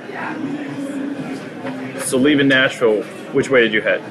[2.00, 4.02] so leaving Nashville, which way did you head?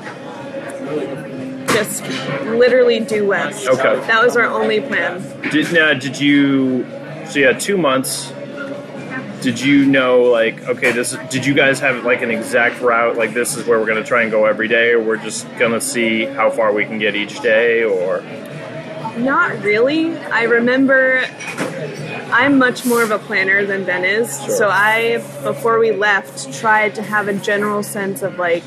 [1.77, 2.01] just
[2.45, 3.67] literally due west.
[3.67, 3.95] Okay.
[4.07, 5.21] that was our only plan.
[5.51, 6.85] Did now did you
[7.27, 8.33] so yeah, two months.
[9.41, 13.33] Did you know like okay this did you guys have like an exact route like
[13.33, 16.25] this is where we're gonna try and go every day or we're just gonna see
[16.25, 18.21] how far we can get each day or
[19.17, 20.17] Not really.
[20.17, 21.23] I remember
[22.31, 24.43] I'm much more of a planner than Ben is.
[24.43, 24.55] Sure.
[24.55, 28.63] So I, before we left, tried to have a general sense of like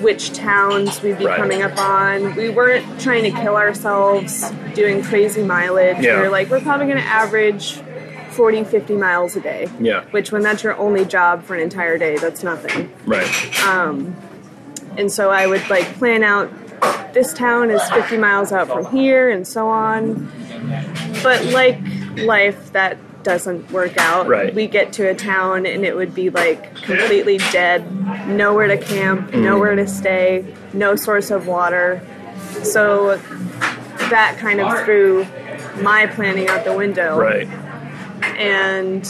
[0.00, 1.36] which towns we'd be Right.
[1.36, 2.34] coming up on.
[2.34, 5.98] We weren't trying to kill ourselves doing crazy mileage.
[6.00, 6.16] Yeah.
[6.16, 7.80] We were like, we're probably going to average
[8.30, 9.68] 40, 50 miles a day.
[9.80, 10.04] Yeah.
[10.12, 12.90] Which, when that's your only job for an entire day, that's nothing.
[13.06, 13.26] right
[13.66, 14.16] Um,
[14.96, 16.50] And so I would like plan out
[17.12, 20.30] this town is 50 miles out from here and so on.
[21.22, 21.78] But like
[22.16, 24.28] life, that doesn't work out.
[24.28, 24.54] Right.
[24.54, 29.30] We get to a town and it would be like completely dead, nowhere to camp,
[29.30, 29.42] mm.
[29.42, 32.00] nowhere to stay, no source of water.
[32.62, 35.24] So that kind of threw
[35.82, 37.48] my planning out the window right
[38.40, 39.04] and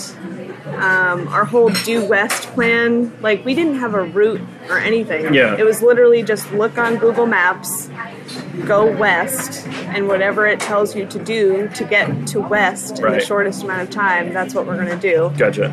[0.81, 5.57] um, our whole due west plan like we didn't have a route or anything Yeah.
[5.59, 7.91] it was literally just look on google maps
[8.67, 13.21] go west and whatever it tells you to do to get to west in the
[13.21, 15.73] shortest amount of time that's what we're going to do gotcha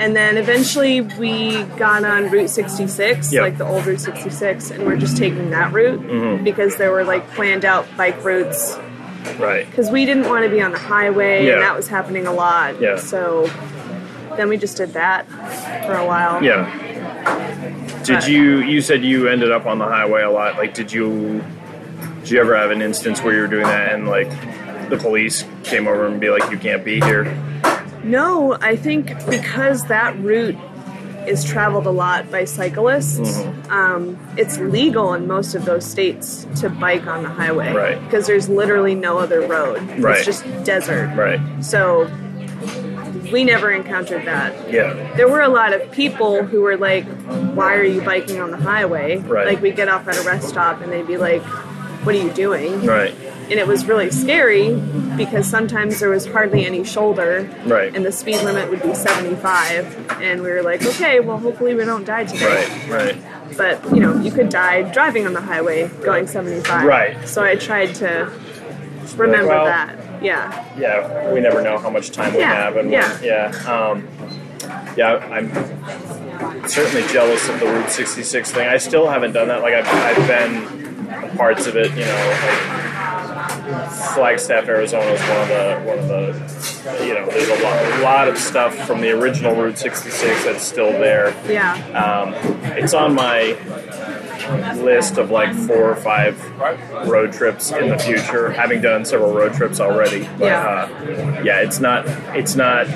[0.00, 3.42] and then eventually we got on route 66 Yep.
[3.42, 6.44] like the old route 66 and we're just taking that route Mm-hmm.
[6.44, 8.76] because there were like planned out bike routes
[9.38, 11.54] right because we didn't want to be on the highway Yeah.
[11.54, 12.80] and that was happening a lot.
[12.80, 12.96] Yeah.
[12.96, 13.46] So
[14.38, 15.26] then we just did that
[15.86, 16.42] for a while.
[16.42, 16.64] Yeah.
[18.04, 18.60] Did But- you?
[18.60, 20.56] You said you ended up on the highway a lot.
[20.56, 21.44] Like, did you?
[22.20, 24.30] Did you ever have an instance where you were doing that and like
[24.90, 27.24] the police came over and be like, "You can't be here"?
[28.04, 30.56] No, I think because that route
[31.26, 33.70] is traveled a lot by cyclists, Mm-hmm.
[33.72, 37.72] um, it's legal in most of those states to bike on the highway.
[37.74, 38.02] Right.
[38.04, 39.82] Because there's literally no other road.
[39.98, 40.16] Right.
[40.16, 41.14] It's just desert.
[41.16, 41.40] Right.
[41.62, 42.06] So
[43.32, 44.72] we never encountered that.
[44.72, 44.94] Yeah.
[45.16, 47.04] there were a lot of people who were like,
[47.54, 49.46] "Why are you biking on the highway?" Right.
[49.46, 51.42] Like we get off at a rest stop and they'd be like,
[52.04, 53.14] "What are you doing?" Right.
[53.50, 54.74] And it was really scary
[55.16, 57.94] because sometimes there was hardly any shoulder, Right.
[57.96, 61.84] and the speed limit would be 75, and we were like, "Okay, well, hopefully we
[61.84, 62.90] don't die today." Right.
[62.90, 63.56] Right.
[63.56, 66.84] But you know, you could die driving on the highway going 75.
[66.84, 67.16] Right.
[67.26, 68.30] So I tried to
[69.18, 70.22] remember well, that.
[70.22, 70.78] Yeah.
[70.78, 71.32] Yeah.
[71.32, 73.20] We never know how much time we Yeah, have, and yeah.
[73.22, 73.46] yeah.
[73.70, 74.08] Um,
[74.96, 75.16] yeah.
[75.30, 78.68] I'm certainly jealous of the Route 66 thing.
[78.68, 79.62] I still haven't done that.
[79.62, 81.90] Like I've, I've been parts of it.
[81.90, 82.38] You know,
[83.72, 87.04] like Flagstaff, Arizona is one of the one of the.
[87.04, 90.62] You know, there's a lot, a lot of stuff from the original Route 66 that's
[90.62, 91.30] still there.
[91.50, 91.74] Yeah.
[91.92, 92.34] Um,
[92.78, 93.52] it's on my
[94.76, 96.38] list of like four or five
[97.08, 100.28] road trips in the future, having done several road trips already.
[100.38, 100.64] But Yeah.
[100.64, 102.06] uh, yeah, it's not.
[102.36, 102.86] It's not.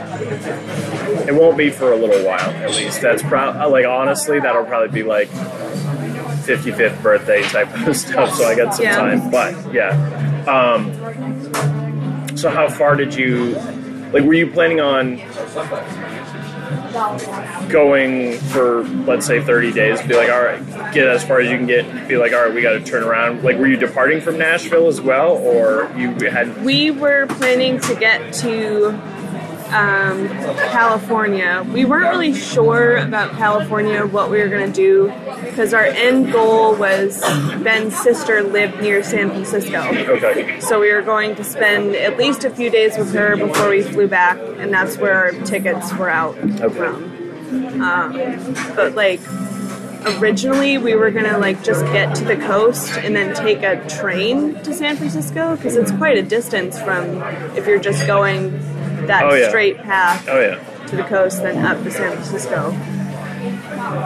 [1.28, 3.00] It won't be for a little while, at least.
[3.00, 8.34] That's probably like honestly, that'll probably be like 55th birthday type of stuff.
[8.34, 8.96] So I got some Yeah.
[8.96, 9.30] time.
[9.30, 10.44] But yeah.
[10.46, 10.92] Um,
[12.36, 13.54] so how far did you?
[14.12, 15.18] Like, were you planning on
[17.70, 21.56] going for let's say 30 days be like all right get as far as you
[21.56, 23.42] can get be like all right we got to turn around.
[23.42, 27.94] Like were you departing from nashville as well or you had We were planning to
[27.94, 28.90] get to
[29.72, 30.28] um,
[30.70, 31.66] California.
[31.72, 35.12] We weren't really sure about California, what we were going to do,
[35.44, 37.20] because our end goal was
[37.62, 39.82] Ben's sister lived near San Francisco.
[39.82, 43.70] okay So we were going to spend at least a few days with her before
[43.70, 46.36] we flew back, and that's where our tickets were out
[46.72, 47.12] from.
[47.82, 48.12] Um,
[48.74, 49.20] but like
[50.18, 54.54] originally, we were gonna like just get to the coast and then take a train
[54.62, 57.22] to San Francisco because it's quite a distance from
[57.56, 58.50] if you're just going
[59.06, 59.48] that Oh, yeah.
[59.48, 62.70] straight path oh yeah to the coast, then up to San Francisco.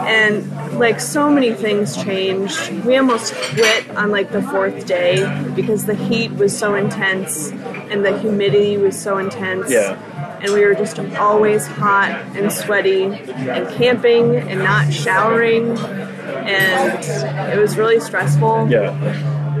[0.07, 2.69] And like so many things changed.
[2.85, 7.51] We almost quit on like the fourth day because the heat was so intense
[7.91, 9.69] and the humidity was so intense.
[9.69, 9.99] Yeah.
[10.41, 15.77] And we were just always hot and sweaty and camping and not showering.
[15.77, 18.69] And it was really stressful.
[18.69, 18.91] yeah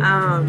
[0.01, 0.47] um,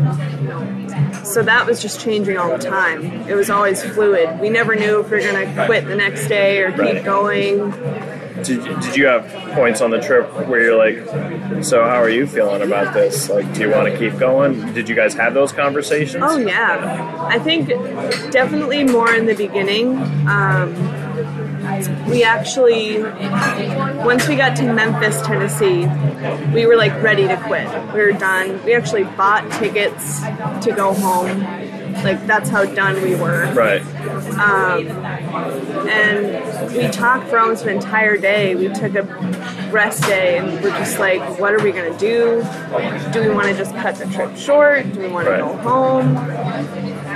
[1.33, 3.05] So that was just changing all the time.
[3.29, 4.41] It was always fluid.
[4.41, 7.71] We never knew if we were going to quit the next day or keep going.
[8.43, 12.25] did, did you have points on the trip where you're like so how are you
[12.27, 15.51] feeling about this like do you want to keep going did you guys have those
[15.51, 17.69] conversations Oh yeah, I think
[18.31, 19.99] definitely more in the beginning.
[20.29, 20.75] Um,
[22.09, 25.87] we actually, once we got to Memphis, Tennessee,
[26.53, 27.69] we were like ready to quit.
[27.95, 28.65] We were done.
[28.65, 31.43] We actually bought tickets to go home.
[32.05, 33.53] Like that's how done we were.
[33.55, 33.83] right
[34.39, 34.87] um,
[35.89, 38.55] And we talked for almost an entire day.
[38.55, 39.03] We took a
[39.73, 42.43] rest day and we're just like, what are we gonna do?
[43.13, 44.93] Do we want to just cut the trip short?
[44.93, 45.39] Do we want Right.
[45.39, 46.15] to go home?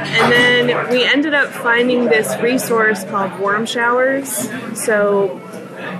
[0.03, 4.49] And then we ended up finding this resource called Warm Showers.
[4.75, 5.41] So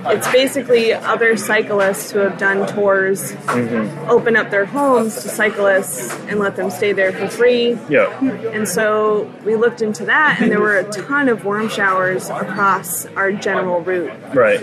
[0.05, 4.09] it's basically other cyclists who have done tours mm-hmm.
[4.09, 7.77] open up their homes to cyclists and let them stay there for free.
[7.89, 8.19] yeah
[8.51, 13.05] And so we looked into that, and there were a ton of warm showers across
[13.07, 14.11] our general route.
[14.33, 14.59] right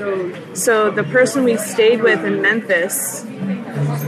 [0.56, 3.24] So the person we stayed with in Memphis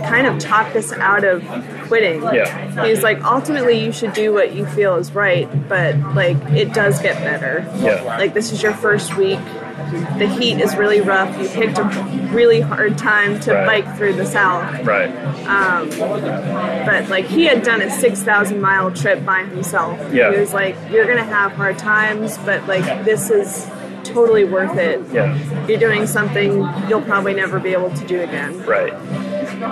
[0.08, 1.42] kind of talked us out of
[1.88, 2.22] quitting.
[2.22, 2.84] Yeah.
[2.86, 7.00] He's like, ultimately, you should do what you feel is right, but like, it does
[7.00, 7.64] get better.
[7.80, 8.02] Yeah.
[8.04, 9.40] Like, this is your first week.
[10.18, 11.36] The heat is really rough.
[11.40, 11.82] You picked a
[12.32, 13.66] really hard time to Right.
[13.84, 14.86] bike through the South.
[14.86, 15.10] right
[15.46, 15.90] um,
[16.86, 19.98] But like he had done a six thousand mile trip by himself.
[20.12, 20.32] Yeah.
[20.32, 23.68] He was like, You're gonna have hard times, but like this is
[24.04, 25.00] totally worth it.
[25.12, 28.64] yeah You're doing something you'll probably never be able to do again.
[28.64, 28.92] right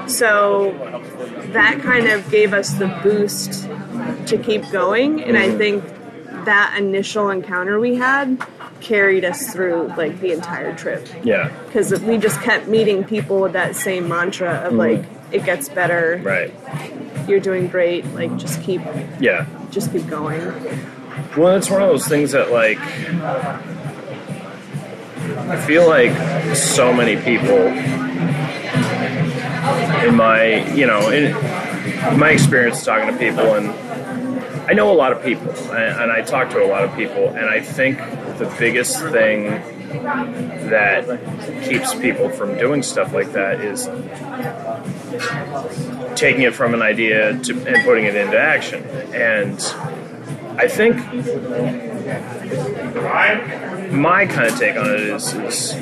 [0.07, 0.73] So
[1.53, 3.69] that kind of gave us the boost
[4.27, 5.85] to keep going and I think
[6.45, 8.39] that initial encounter we had
[8.81, 11.07] carried us through like the entire trip.
[11.23, 11.53] Yeah.
[11.67, 14.79] Because we just kept meeting people with that same mantra of mm-hmm.
[14.79, 16.21] like it gets better.
[16.23, 16.55] Right.
[17.29, 18.07] You're doing great.
[18.07, 18.81] Like just keep
[19.21, 19.47] yeah.
[19.71, 20.41] just keep going.
[21.37, 22.79] Well, it's one of those things that, like,
[25.49, 27.57] I feel like so many people
[30.05, 31.33] in my, you know, in,
[32.19, 33.69] my experience talking to people, and
[34.69, 37.29] I know a lot of people, and, and I talk to a lot of people,
[37.29, 37.99] and I think
[38.39, 39.45] the biggest thing
[40.71, 41.05] that
[41.69, 43.87] keeps people from doing stuff like that is
[46.19, 48.85] taking it from an idea to, and putting it into action.
[49.13, 49.59] And
[50.59, 50.97] I think
[53.93, 55.75] my kind of take on it is, is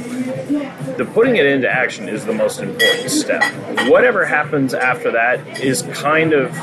[0.97, 3.43] the putting it into action is the most important step.
[3.89, 6.57] Whatever happens after that is kind of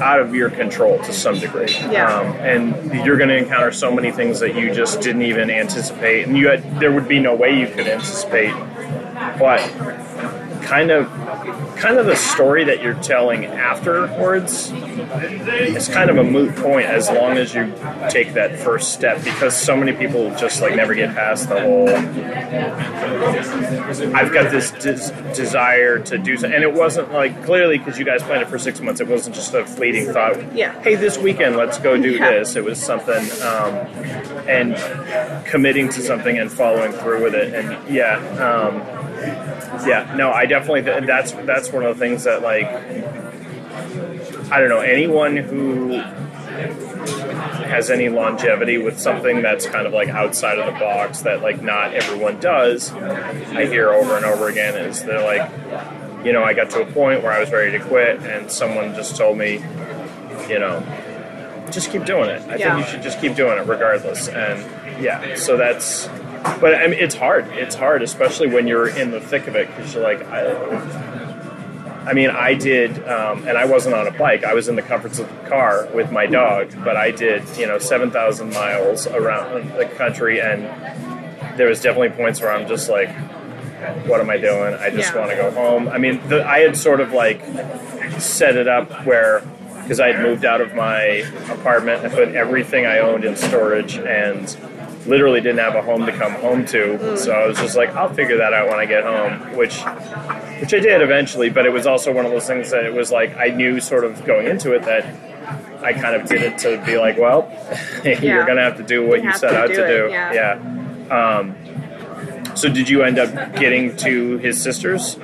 [0.00, 1.72] out of your control to some degree.
[1.72, 2.12] Yeah.
[2.12, 6.26] Um, and you're going to encounter so many things that you just didn't even anticipate,
[6.26, 8.52] and you had there would be no way you could anticipate.
[9.38, 9.60] But
[10.62, 11.10] kind of
[11.78, 17.08] kind of the story that you're telling afterwards is kind of a moot point as
[17.10, 17.72] long as you
[18.10, 21.88] take that first step because so many people just like never get past the whole
[24.14, 28.04] I've got this des- desire to do something and it wasn't like clearly because you
[28.04, 30.80] guys planned it for six months it wasn't just a fleeting thought Yeah.
[30.82, 32.30] hey this weekend let's go do Yeah.
[32.32, 33.74] this it was something um,
[34.48, 34.76] and
[35.46, 38.82] committing to something and following through with it and yeah um,
[39.86, 42.66] Yeah, no, I definitely th- that's that's one of the things that like
[44.50, 45.98] I don't know anyone who
[47.68, 51.62] has any longevity with something that's kind of like outside of the box that like
[51.62, 52.92] not everyone does.
[52.92, 55.50] I hear over and over again is they're like,
[56.24, 58.94] you know, I got to a point where I was ready to quit, and someone
[58.94, 59.62] just told me,
[60.48, 60.82] you know,
[61.70, 62.42] just keep doing it.
[62.48, 62.74] I Yeah.
[62.74, 64.28] think you should just keep doing it regardless.
[64.28, 64.64] And
[65.02, 66.08] yeah, so that's.
[66.60, 67.46] But I mean, it's hard.
[67.52, 70.52] It's hard, especially when you're in the thick of it, because you're like, I,
[72.06, 74.44] I mean, I did, um, and I wasn't on a bike.
[74.44, 77.66] I was in the comforts of the car with my dog, but I did, you
[77.66, 80.64] know, seven thousand miles around the country, and
[81.58, 83.10] there was definitely points where I'm just like,
[84.06, 84.74] what am I doing?
[84.74, 85.18] I just Yeah.
[85.20, 85.88] want to go home.
[85.88, 87.42] I mean, the, I had sort of like
[88.18, 89.42] set it up where
[89.82, 93.96] because I had moved out of my apartment, I put everything I owned in storage
[93.96, 94.46] and
[95.08, 97.16] literally didn't have a home to come home to.
[97.16, 99.80] So I was just like, I'll figure that out when I get home, which
[100.60, 101.50] which I did eventually.
[101.50, 104.04] But it was also one of those things that it was like I knew sort
[104.04, 105.04] of going into it that
[105.82, 107.48] I kind of did it to be like, well,
[108.04, 108.20] Yeah.
[108.20, 110.12] you're gonna have to do what You you set to out do to it, do.
[110.12, 110.58] yeah.
[111.10, 111.54] Um,
[112.56, 115.16] so did you end up getting to his sisters?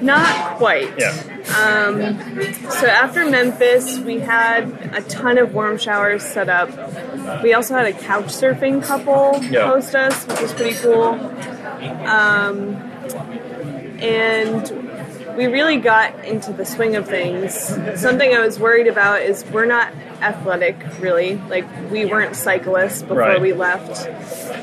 [0.00, 0.92] Not quite.
[0.98, 1.12] Yeah.
[2.70, 6.70] So after Memphis, we had a ton of warm showers set up.
[7.42, 9.66] We also had a couch surfing couple Yeah.
[9.68, 11.18] host us, which was pretty cool.
[12.06, 12.76] Um,
[14.00, 14.87] and
[15.38, 17.54] we really got into the swing of things.
[17.98, 21.36] Something I was worried about is we're not athletic, really.
[21.48, 23.40] Like, we weren't cyclists before Right.
[23.40, 24.08] we left.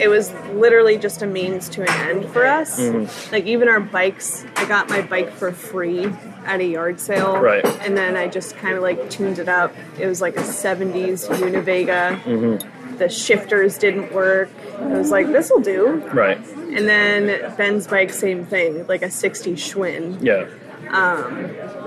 [0.01, 2.77] It was literally just a means to an end for us.
[2.77, 3.33] Mm-hmm.
[3.33, 6.11] Like, even our bikes, I got my bike for free
[6.45, 7.39] at a yard sale.
[7.39, 7.65] Right.
[7.81, 9.73] And then I just kind of like tuned it up.
[9.97, 12.19] It was like a 70s Univega.
[12.23, 12.97] Mm-hmm.
[12.97, 14.49] The shifters didn't work.
[14.77, 16.01] I was like, this will do.
[16.13, 16.37] Right.
[16.37, 20.21] And then Ben's bike, same thing, like a 60 Schwinn.
[20.21, 20.47] Yeah.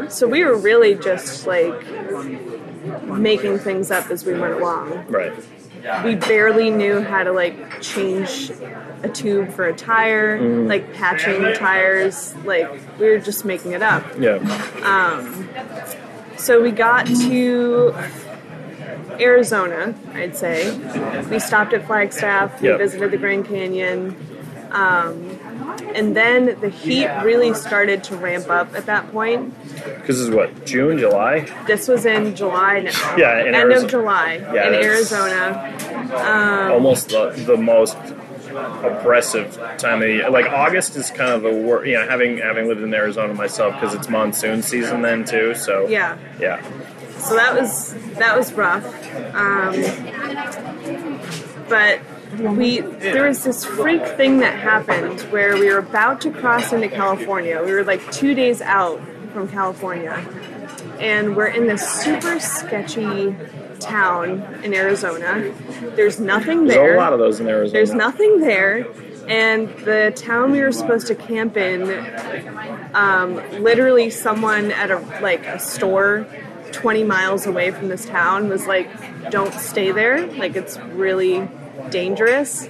[0.08, 1.84] So we were really just like
[3.04, 5.06] making things up as we went along.
[5.08, 5.32] Right.
[6.04, 8.50] We barely knew how to like change
[9.02, 12.34] a tube for a tire, like patching tires.
[12.44, 12.68] Like
[12.98, 14.04] we were just making it up.
[14.18, 14.36] Yeah.
[14.82, 15.48] Um,
[16.36, 17.92] So we got to
[19.20, 20.76] Arizona, I'd say.
[21.30, 22.78] We stopped at Flagstaff, we Yep.
[22.78, 24.14] visited the Grand Canyon.
[24.70, 25.37] Um,
[25.94, 29.54] and then the heat really started to ramp up at that point.
[29.74, 31.40] Because this is what June, July.
[31.66, 33.16] This was in July now.
[33.16, 36.70] Yeah, in End of July Yeah, in Arizona.
[36.72, 37.96] Almost the, the most
[38.82, 40.30] oppressive time of the year.
[40.30, 43.74] Like August is kind of a wor You know, having having lived in Arizona myself
[43.74, 45.54] because it's monsoon season then too.
[45.54, 46.16] So Yeah.
[46.40, 46.62] yeah.
[47.18, 48.84] So that was that was rough.
[49.34, 49.74] Um,
[51.68, 52.00] but
[52.36, 56.88] we there was this freak thing that happened where we were about to cross into
[56.88, 57.62] California.
[57.64, 59.00] We were like two days out
[59.32, 60.24] from California,
[61.00, 63.34] and we're in this super sketchy
[63.80, 65.52] town in Arizona.
[65.94, 66.76] There's nothing there.
[66.76, 66.94] There's there.
[66.96, 67.72] a lot of those in Arizona.
[67.72, 68.86] There's nothing there.
[69.28, 71.82] And the town we were supposed to camp in,
[72.94, 76.26] um, literally someone at a like a store
[76.72, 78.88] 20 miles away from this town was like,
[79.30, 80.26] "Don't stay there.
[80.26, 81.46] Like it's really
[81.90, 82.68] dangerous."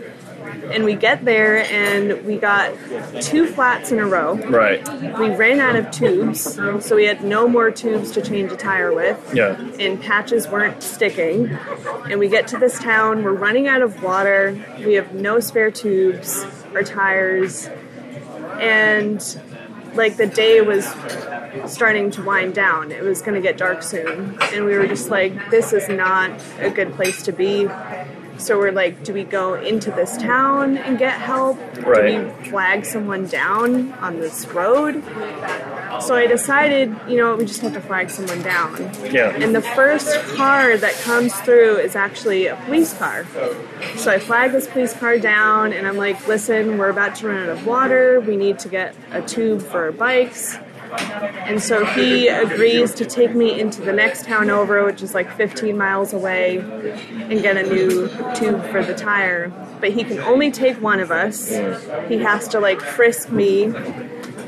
[0.72, 2.72] And we get there and we got
[3.20, 4.34] two flats in a row.
[4.34, 4.86] Right.
[5.18, 8.92] We ran out of tubes, so we had no more tubes to change a tire
[8.94, 9.56] with Yeah.
[9.78, 11.50] and patches weren't sticking.
[12.10, 15.70] And we get to this town, we're running out of water, we have no spare
[15.70, 17.68] tubes or tires,
[18.60, 19.22] and
[19.94, 20.86] like the day was
[21.66, 22.92] starting to wind down.
[22.92, 24.38] It was going to get dark soon.
[24.54, 27.68] And we were just like, this is not a good place to be.
[28.38, 31.58] So we're like, do we go into this town and get help?
[31.84, 32.18] Right.
[32.18, 35.02] Do we flag someone down on this road?
[36.00, 38.90] So I decided, you know, we just have to flag someone down.
[39.10, 39.30] Yeah.
[39.30, 43.26] And the first car that comes through is actually a police car.
[43.96, 47.42] So I flag this police car down and I'm like, listen, we're about to run
[47.42, 48.20] out of water.
[48.20, 50.58] We need to get a tube for our bikes.
[50.90, 55.30] And so he agrees to take me into the next town over, which is like
[55.36, 59.52] 15 miles away, and get a new tube for the tire.
[59.80, 61.50] But he can only take one of us.
[62.08, 63.72] He has to like frisk me,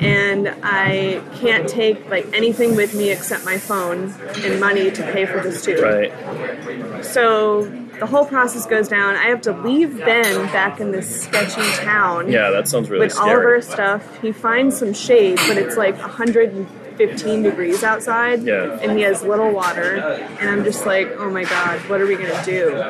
[0.00, 5.26] and I can't take like anything with me except my phone and money to pay
[5.26, 5.80] for this tube.
[5.80, 7.04] Right.
[7.04, 7.70] So
[8.00, 9.14] the whole process goes down.
[9.14, 13.16] I have to leave Ben back in this sketchy town Yeah, that sounds really with
[13.18, 14.20] all of our stuff.
[14.20, 18.78] He finds some shade, but it's like 115 degrees outside, Yeah.
[18.80, 19.96] and he has little water.
[20.40, 22.82] And I'm just like, oh my god, what are we gonna do?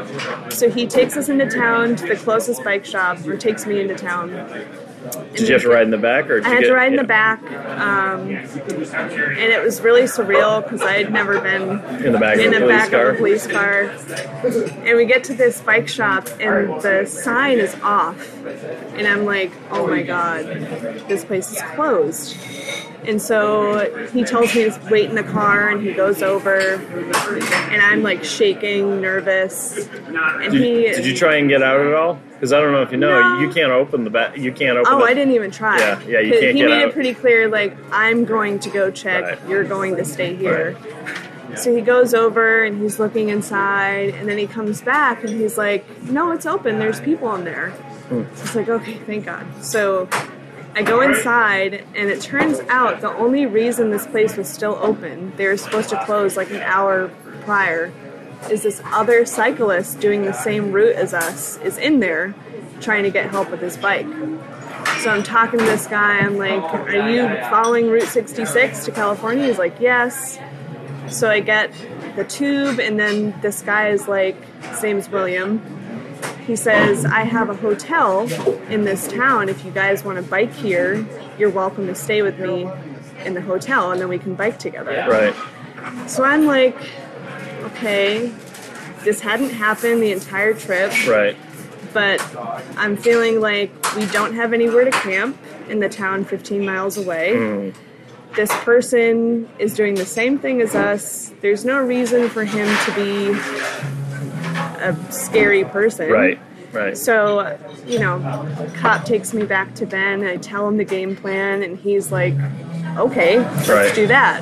[0.50, 3.94] So he takes us into town to the closest bike shop, or takes me into
[3.96, 4.30] town,
[5.34, 6.88] Did you have to ride in the back, or did I had get, to ride
[6.88, 11.62] in yeah, the back, um, and it was really surreal because I had never been
[12.04, 13.84] in the back in of the back of a police car.
[13.84, 18.44] And we get to this bike shop, and the sign is off.
[18.44, 20.44] And I'm like, oh my god,
[21.08, 22.36] this place is closed.
[23.06, 27.82] And so he tells me to wait in the car, and he goes over, and
[27.82, 29.86] I'm like shaking, nervous.
[30.06, 32.20] And Did, he, did you try and get out at all?
[32.32, 33.40] Because I don't know if you know, No.
[33.40, 34.36] you can't open the back.
[34.36, 34.92] You can't open.
[34.92, 35.78] Oh, the, I didn't even try.
[35.78, 36.88] Yeah, yeah, you can't He made out.
[36.88, 39.24] it pretty clear, like, I'm going to go check.
[39.24, 39.48] Right.
[39.48, 40.76] You're going to stay here.
[41.56, 45.58] So he goes over and he's looking inside, and then he comes back and he's
[45.58, 46.78] like, "No, it's open.
[46.78, 47.70] There's people in there."
[48.08, 48.22] Hmm.
[48.36, 49.44] So it's like, okay, thank God.
[49.64, 50.08] So
[50.74, 55.34] I go inside, and it turns out the only reason this place was still open,
[55.36, 57.08] they were supposed to close like an hour
[57.42, 57.92] prior,
[58.48, 62.34] is this other cyclist doing the same route as us is in there
[62.80, 64.06] trying to get help with his bike.
[65.00, 66.18] So I'm talking to this guy.
[66.18, 70.38] I'm like, "Are you following Route 66 to California?" He's like, "Yes."
[71.08, 71.72] So I get
[72.16, 75.60] the tube, and then this guy is like, his name's William.
[76.50, 78.28] He says, I have a hotel
[78.68, 79.48] in this town.
[79.48, 81.06] If you guys want to bike here,
[81.38, 82.68] you're welcome to stay with me
[83.24, 84.90] in the hotel, and then we can bike together.
[85.08, 86.10] Right.
[86.10, 86.76] So I'm like,
[87.66, 88.32] okay,
[89.04, 91.36] this hadn't happened the entire trip, Right.
[91.94, 92.20] but
[92.76, 95.38] I'm feeling like we don't have anywhere to camp
[95.68, 97.36] in the town 15 miles away.
[97.70, 98.34] Hmm.
[98.34, 101.32] This person is doing the same thing as us.
[101.42, 103.38] There's no reason for him to be
[104.80, 106.10] a scary person.
[106.10, 106.38] Right.
[106.72, 106.96] Right.
[106.96, 108.20] So, you know,
[108.76, 110.22] cop takes me back to Ben.
[110.22, 112.34] I tell him the game plan, and he's like,
[112.96, 113.92] "Okay, let's Right.
[113.94, 114.40] do that."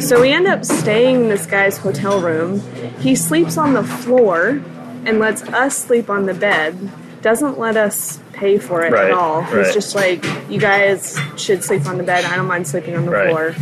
[0.00, 2.62] So we end up staying in this guy's hotel room.
[2.98, 4.62] He sleeps on the floor
[5.04, 6.78] and lets us sleep on the bed.
[7.20, 9.42] Doesn't let us pay for it Right, at all.
[9.42, 12.24] He's just like, "You guys should sleep on the bed.
[12.24, 13.28] I don't mind sleeping on the Right.
[13.28, 13.54] floor."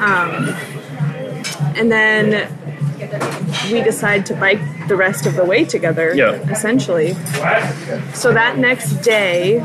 [0.00, 0.54] Um,
[1.76, 2.48] and then
[3.72, 4.58] we decide to bike
[4.88, 6.32] the rest of the way together, Yeah.
[6.50, 7.14] essentially.
[8.14, 9.62] So that next day,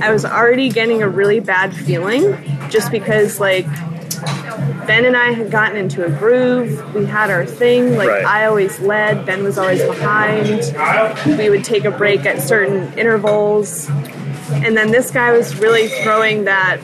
[0.00, 2.36] I was already getting a really bad feeling
[2.68, 3.66] just because, like,
[4.86, 6.94] Ben and I had gotten into a groove.
[6.94, 7.96] We had our thing.
[7.96, 8.24] Like, Right.
[8.24, 10.74] I always led, Ben was always behind.
[11.38, 13.88] We would take a break at certain intervals.
[14.50, 16.78] And then this guy was really throwing that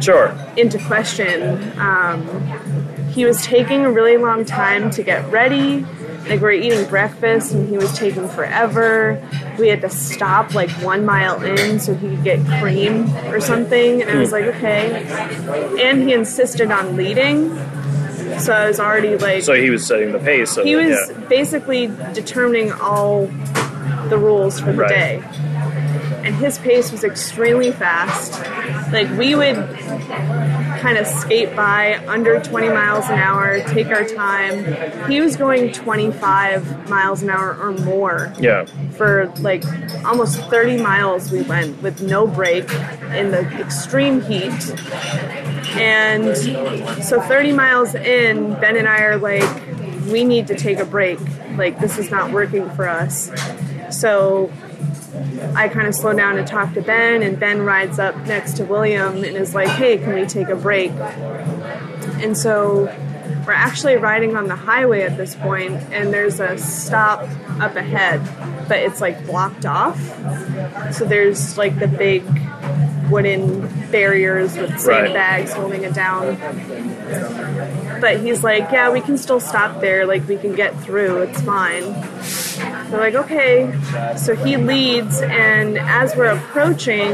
[0.00, 0.32] Sure.
[0.56, 1.72] into question.
[1.78, 2.26] Um,
[3.12, 5.84] he was taking a really long time to get ready.
[6.30, 9.20] Like we are eating breakfast, and he was taking forever.
[9.58, 14.00] We had to stop like one mile in so he could get cream or something.
[14.00, 15.04] And I was like, okay.
[15.84, 17.48] And he insisted on leading,
[18.38, 20.52] so I was already like, So he was setting the pace.
[20.52, 21.26] So he was Yeah.
[21.28, 23.26] basically determining all
[24.08, 24.88] the rules for the Right.
[24.88, 25.22] day.
[26.24, 28.32] And his pace was extremely fast.
[28.92, 29.56] Like we would
[30.80, 35.10] kind of skate by under 20 miles an hour, take our time.
[35.10, 38.64] He was going 25 miles an hour or more Yeah.
[38.96, 39.64] for like
[40.04, 42.64] almost 30 miles we went with no break
[43.14, 44.52] in the extreme heat.
[45.76, 46.36] And
[47.04, 49.48] so 30 miles in, Ben and I are like,
[50.10, 51.18] we need to take a break.
[51.56, 53.30] Like, this is not working for us.
[53.90, 54.50] So
[55.54, 58.64] I kind of slow down to talk to Ben, and Ben rides up next to
[58.64, 60.92] William and is like, hey, can we take a break?
[62.22, 62.84] And so
[63.46, 67.20] we're actually riding on the highway at this point, and there's a stop
[67.60, 68.20] up ahead,
[68.68, 69.98] but it's like blocked off.
[70.94, 72.22] So there's like the big
[73.10, 74.80] wooden barriers with Right.
[74.80, 76.36] sandbags holding it down.
[78.00, 80.06] But he's like, yeah, we can still stop there.
[80.06, 81.18] Like, we can get through.
[81.22, 81.82] It's fine.
[82.90, 83.72] They're like, okay.
[84.16, 87.10] So he leads, and as we're approaching,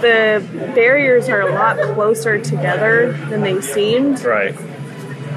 [0.00, 4.54] the barriers are a lot closer together than they seemed Right.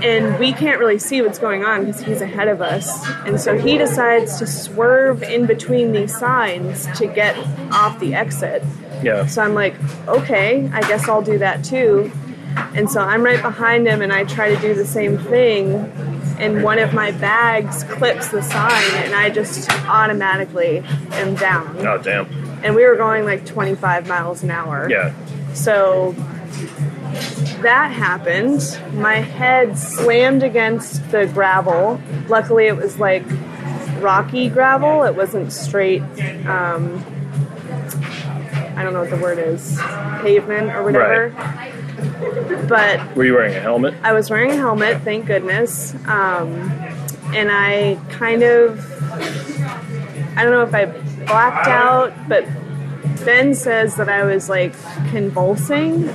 [0.04, 3.08] and we can't really see what's going on because he's ahead of us.
[3.26, 7.38] And so he decides to swerve in between these signs to get
[7.72, 8.64] off the exit.
[9.02, 9.26] Yeah.
[9.28, 9.76] So I'm like,
[10.08, 12.12] okay, I guess I'll do that too.
[12.76, 15.76] And so I'm right behind him and I try to do the same thing.
[16.39, 20.80] And one of my bags clips the sign and I just automatically
[21.12, 21.86] am down.
[21.86, 22.28] Oh damn.
[22.64, 24.89] And we were going like 25 miles an hour.
[24.89, 25.14] Yeah.
[25.53, 26.14] So
[27.62, 28.80] that happened.
[28.93, 31.99] My head slammed against the gravel.
[32.28, 33.24] Luckily, it was like
[33.99, 35.03] rocky gravel.
[35.03, 36.01] It wasn't straight.
[36.45, 37.03] Um,
[38.76, 39.78] I don't know what the word is,
[40.22, 41.34] pavement or whatever.
[42.68, 43.93] But Were you wearing a helmet?
[44.04, 45.93] I was wearing a helmet, thank goodness.
[46.06, 46.72] Um,
[47.34, 48.80] and I kind of,
[50.38, 50.86] I don't know if I
[51.26, 52.45] blacked out, but
[53.26, 54.74] Ben says that I was like
[55.10, 56.08] convulsing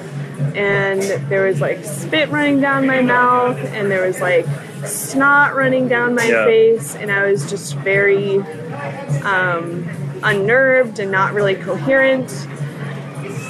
[0.55, 4.47] and there was like spit running down my mouth and there was like
[4.87, 6.45] snot running down my Yeah.
[6.45, 8.39] face and I was just very
[9.22, 9.89] um,
[10.22, 12.30] unnerved and not really coherent.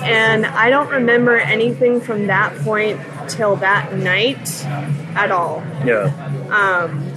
[0.02, 4.64] And I don't remember anything from that point till that night
[5.14, 5.62] at all.
[5.84, 6.10] Yeah.
[6.50, 7.08] Um,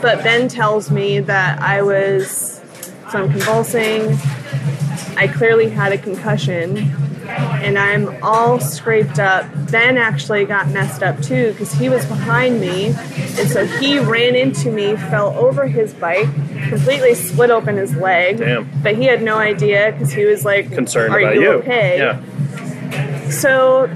[0.00, 2.60] But Ben tells me that I was
[3.10, 4.16] some convulsing.
[5.16, 6.76] I clearly had a concussion,
[7.26, 9.46] and I'm all scraped up.
[9.72, 12.94] Ben actually got messed up too because he was behind me,
[13.38, 16.28] and so he ran into me, fell over his bike,
[16.68, 18.38] completely split open his leg.
[18.38, 18.68] Damn.
[18.82, 21.50] But he had no idea because he was like, Concerned "Are about you you.
[21.54, 23.30] okay?" Yeah.
[23.30, 23.86] So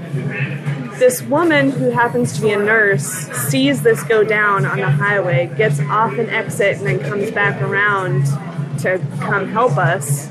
[0.99, 3.03] this woman who happens to be a nurse
[3.49, 7.61] sees this go down on the highway, gets off an exit, and then comes back
[7.61, 8.25] around
[8.79, 10.29] to come help us.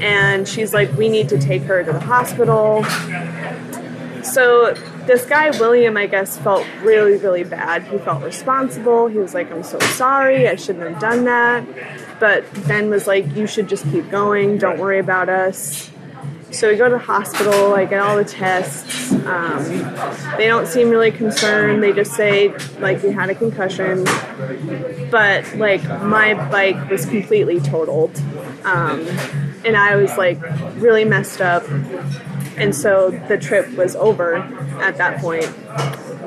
[0.00, 2.84] And she's like, We need to take her to the hospital.
[4.22, 4.74] So
[5.08, 7.82] this guy, William, I guess, felt really, really bad.
[7.84, 9.08] He felt responsible.
[9.08, 10.46] He was like, I'm so sorry.
[10.46, 11.66] I shouldn't have done that.
[12.20, 14.58] But Ben was like, You should just keep going.
[14.58, 15.90] Don't worry about us.
[16.50, 19.12] So we go to the hospital, I get all the tests.
[19.12, 19.64] Um,
[20.38, 21.82] they don't seem really concerned.
[21.82, 22.48] They just say,
[22.78, 24.04] like, you had a concussion.
[25.10, 28.16] But, like, my bike was completely totaled.
[28.64, 29.06] Um,
[29.64, 30.40] and I was, like,
[30.76, 31.64] really messed up.
[32.56, 34.36] And so the trip was over
[34.82, 35.46] at that point,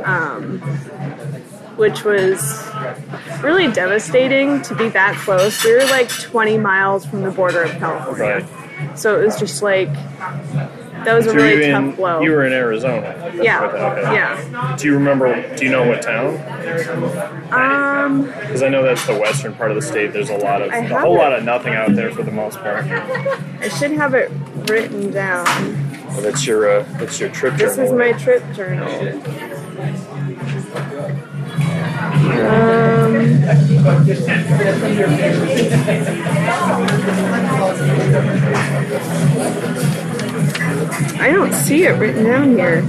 [0.06, 0.60] um,
[1.76, 2.40] which was
[3.42, 5.64] really devastating to be that close.
[5.64, 8.48] We were like 20 miles from the border of California.
[8.96, 9.90] So it was just like
[11.06, 12.22] that was a really you tough in, blow.
[12.22, 13.32] You were in Arizona.
[13.36, 14.14] Yeah, okay.
[14.14, 14.76] yeah.
[14.78, 15.56] Do you remember?
[15.56, 16.36] Do you know what town?
[17.52, 20.14] Um, Because I know that's the western part of the state.
[20.14, 21.20] There's a lot of I a whole it.
[21.20, 22.86] lot of nothing out there for the most part.
[22.86, 24.32] I should have it
[24.70, 25.46] written down.
[26.08, 28.90] Well, that's your uh, that's your trip This is my trip journal.
[32.42, 33.16] Um,
[41.20, 42.84] I don't see it written down here.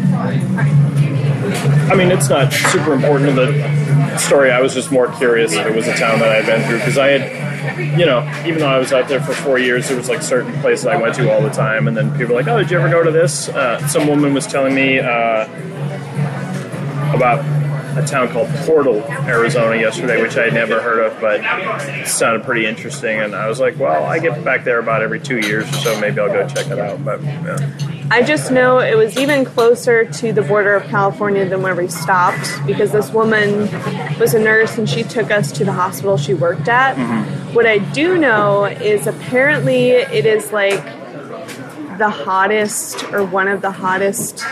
[1.91, 4.51] I mean, it's not super important to the story.
[4.51, 6.99] I was just more curious if it was a town that I'd been through because
[6.99, 10.09] I had, you know, even though I was out there for four years, there was
[10.09, 12.59] like certain places I went to all the time, and then people were like, "Oh,
[12.59, 15.45] did you ever go to this?" Uh, some woman was telling me uh,
[17.15, 17.45] about
[17.97, 21.40] a town called Portal, Arizona, yesterday, which I had never heard of, but
[21.88, 25.20] it sounded pretty interesting, and I was like, "Well, I get back there about every
[25.20, 26.01] two years or so.
[26.01, 27.93] Maybe I'll go check it out." But yeah.
[28.11, 31.88] I just know it was even closer to the border of California than where we
[31.88, 33.70] stopped because this woman
[34.18, 36.97] was a nurse and she took us to the hospital she worked at.
[36.97, 37.55] Mm-hmm.
[37.55, 40.84] What I do know is apparently it is like
[41.97, 44.45] the hottest or one of the hottest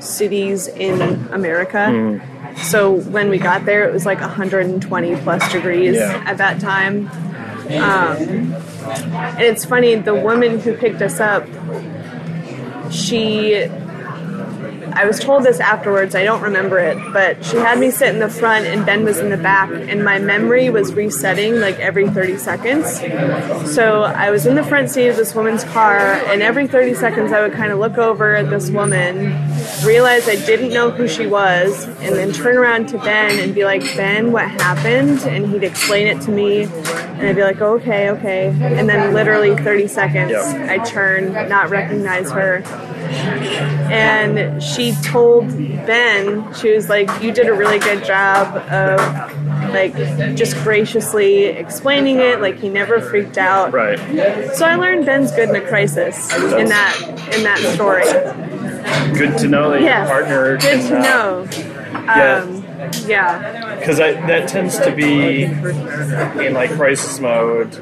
[0.00, 1.00] cities in
[1.32, 1.86] America.
[1.88, 2.35] Mm-hmm.
[2.62, 6.22] So when we got there, it was like 120 plus degrees Yeah.
[6.26, 7.08] at that time.
[7.66, 11.46] Um, and it's funny, the woman who picked us up
[12.90, 13.66] she
[14.96, 18.18] I was told this afterwards, I don't remember it, but she had me sit in
[18.18, 22.08] the front and Ben was in the back and my memory was resetting like every
[22.08, 23.00] 30 seconds.
[23.74, 27.30] So I was in the front seat of this woman's car and every 30 seconds
[27.30, 29.34] I would kind of look over at this woman,
[29.84, 33.66] realize I didn't know who she was, and then turn around to Ben and be
[33.66, 38.08] like, "Ben, what happened?" and he'd explain it to me and I'd be like, "Okay,
[38.12, 40.32] okay." And then literally 30 seconds.
[40.34, 42.62] I turn, not recognize her
[43.06, 49.00] and she told Ben, she was like, "You did a really good job of
[49.72, 49.94] like
[50.36, 52.40] just graciously explaining it.
[52.40, 53.98] Like he never freaked out." right.
[54.54, 57.00] So I learned Ben's good in a crisis in that
[57.34, 58.04] in that story.
[59.18, 61.48] Good to know that Yeah, your partner good can, to uh, know.
[61.96, 62.55] Um, yeah,
[63.78, 67.74] because that, that tends to be in like crisis mode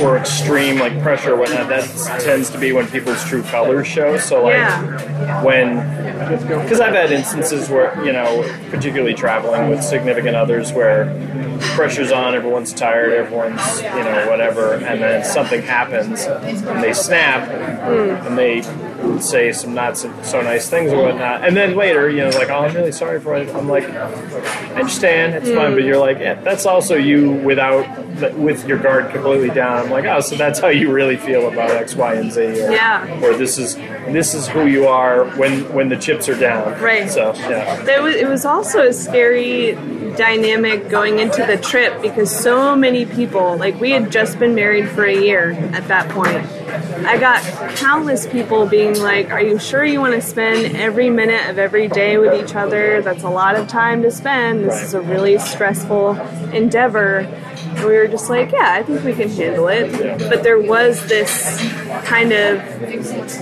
[0.00, 1.84] or extreme like pressure or whatnot that
[2.20, 4.16] tends to be when people's true colors show.
[4.18, 5.42] So like Yeah.
[5.42, 11.06] when because i've had instances where you know particularly traveling with significant others where
[11.74, 17.48] pressure's on everyone's tired everyone's you know whatever and then something happens and they snap
[17.48, 18.26] hmm.
[18.26, 18.62] and they
[19.20, 21.44] say some not so, so nice things or whatnot.
[21.44, 24.74] And then later you know like oh i'm really sorry for it i'm like i
[24.74, 25.86] understand it's fine but hmm.
[25.86, 27.84] you're like yeah, that's also you without
[28.36, 31.70] with your guard completely down i'm like oh so that's how you really feel about
[31.70, 33.20] x y and z or, Yeah.
[33.22, 33.76] or this is
[34.12, 37.10] this is who you are when when the chips are down Right.
[37.10, 39.76] so yeah It was, it was also a scary
[40.16, 44.88] dynamic going into the trip because so many people, like we had just been married
[44.88, 46.44] for a year at that point.
[46.70, 47.42] I got
[47.76, 51.88] countless people being like, Are you sure you want to spend every minute of every
[51.88, 53.02] day with each other?
[53.02, 54.64] That's a lot of time to spend.
[54.64, 56.16] This is a really stressful
[56.52, 57.26] endeavor.
[57.76, 60.18] And we were just like, Yeah, I think we can handle it.
[60.28, 61.60] But there was this
[62.04, 62.60] kind of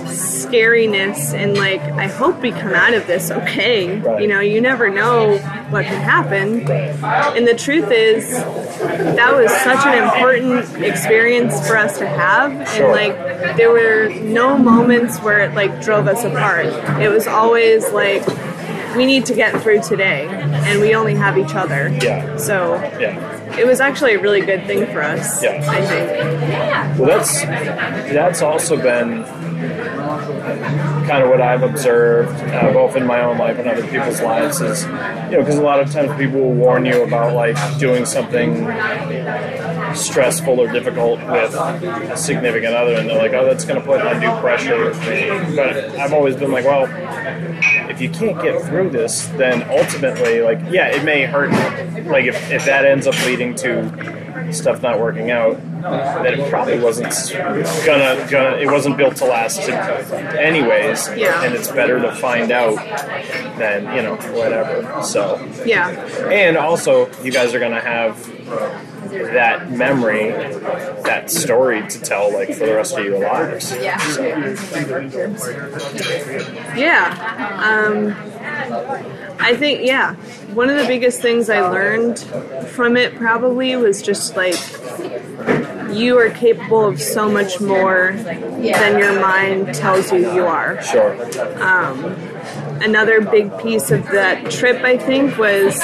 [0.07, 3.95] scariness and like, I hope we come out of this okay.
[4.21, 5.37] You know, you never know
[5.69, 6.69] what can happen.
[6.69, 12.51] And the truth is, that was such an important experience for us to have.
[12.51, 16.67] And like, there were no moments where it like drove us apart.
[17.01, 18.25] It was always like,
[18.95, 21.89] we need to get through today, and we only have each other.
[22.01, 22.37] Yeah.
[22.37, 23.38] So Yeah.
[23.59, 25.43] It was actually a really good thing for us.
[25.43, 25.63] Yeah.
[25.69, 26.99] I think.
[26.99, 29.23] Well, that's that's also been
[31.07, 34.61] kind of what I've observed, uh, both in my own life and other people's lives,
[34.61, 38.05] is you know because a lot of times people will warn you about like doing
[38.05, 38.65] something
[39.95, 44.01] stressful or difficult with a significant other, and they're like, oh, that's going to put
[44.01, 44.91] undue pressure.
[45.55, 46.87] But I've always been like, well,
[47.89, 51.51] if you can't get through this, then ultimately, like, yeah, it may hurt.
[52.05, 56.79] Like, if, if that ends up leading to stuff not working out, then it probably
[56.79, 57.13] wasn't
[57.85, 61.07] gonna, gonna it wasn't built to last anyways.
[61.15, 61.43] Yeah.
[61.43, 62.75] And it's better to find out
[63.57, 65.03] than, you know, whatever.
[65.03, 65.89] So, Yeah.
[66.29, 68.17] and also, you guys are gonna have
[69.07, 70.31] that memory,
[71.03, 73.75] that story to tell, like, for the rest of your lives.
[73.75, 73.95] Yeah.
[77.63, 78.15] Um,
[79.39, 80.15] I think, yeah.
[80.53, 82.19] One of the biggest things I learned
[82.69, 84.57] from it probably was just like
[85.91, 90.81] you are capable of so much more than your mind tells you you are.
[90.81, 91.15] Sure.
[92.81, 95.79] Another big piece of that trip, I think, was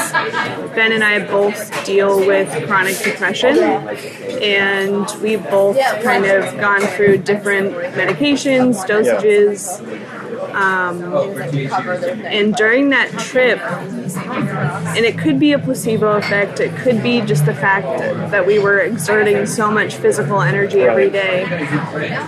[0.76, 7.20] Ben and I both deal with chronic depression, and we've both kind of gone through
[7.20, 9.82] different medications, dosages.
[10.54, 11.04] Um,
[12.26, 13.60] and during that trip,
[14.16, 18.60] and it could be a placebo effect, it could be just the fact that, we
[18.60, 21.46] were exerting so much physical energy every day.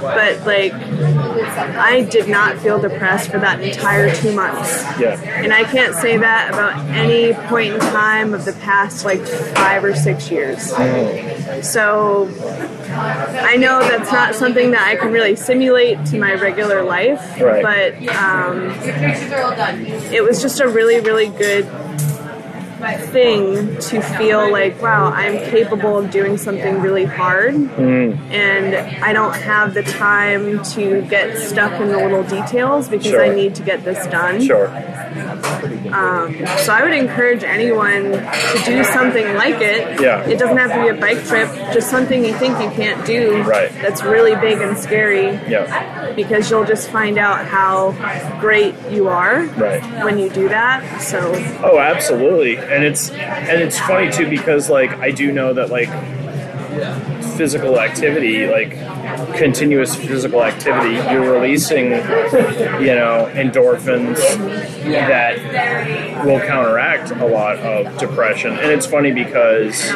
[0.01, 4.81] But like, I did not feel depressed for that entire two months.
[4.99, 5.19] Yeah.
[5.21, 9.83] And I can't say that about any point in time of the past like five
[9.83, 10.71] or six years.
[11.69, 12.27] So
[12.89, 17.61] I know that's not something that I can really simulate to my regular life, Right.
[17.61, 18.69] but um,
[20.11, 21.66] it was just a really, really good
[22.81, 29.33] thing to feel like, wow, I'm capable of doing something really hard, and I don't
[29.33, 33.23] have the time to get stuck in the little details because Sure.
[33.23, 34.41] I need to get this done.
[34.41, 34.67] Sure.
[35.91, 40.01] Um, So I would encourage anyone to do something like it.
[40.01, 40.27] Yeah.
[40.27, 43.41] It doesn't have to be a bike trip, just something you think you can't do
[43.43, 43.71] Right.
[43.81, 46.11] that's really big and scary Yeah.
[46.15, 47.95] because you'll just find out how
[48.41, 49.81] great you are Right.
[50.03, 50.83] when you do that.
[51.01, 51.19] So
[51.63, 52.57] Oh, absolutely.
[52.69, 55.89] And it's and it's funny too because like I do know that like
[57.37, 58.71] physical activity, like
[59.35, 64.17] continuous physical activity, you're releasing, you know, endorphins
[64.83, 68.53] that will counteract a lot of depression.
[68.53, 69.87] And it's funny because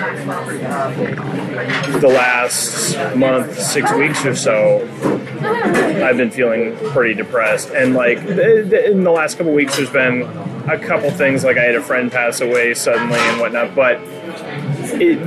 [1.99, 4.87] the last month, six weeks or so,
[5.41, 7.71] I've been feeling pretty depressed.
[7.71, 10.21] And like in the last couple weeks, there's been
[10.69, 13.99] a couple things like I had a friend pass away suddenly and whatnot, but
[15.01, 15.19] it,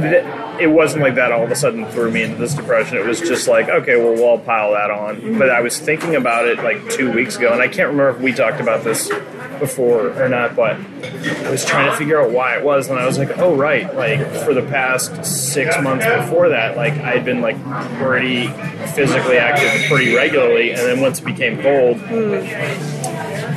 [0.61, 2.97] it wasn't like that all of a sudden threw me into this depression.
[2.97, 5.39] It was just like, okay, well, we'll pile that on.
[5.39, 8.21] But I was thinking about it like two weeks ago, and I can't remember if
[8.21, 9.11] we talked about this
[9.59, 13.07] before or not, but I was trying to figure out why it was, and I
[13.07, 13.93] was like, oh, right.
[13.95, 17.57] Like, for the past six months before that, like, I'd been like
[17.99, 18.49] pretty
[18.95, 22.01] physically active pretty regularly, and then once it became cold,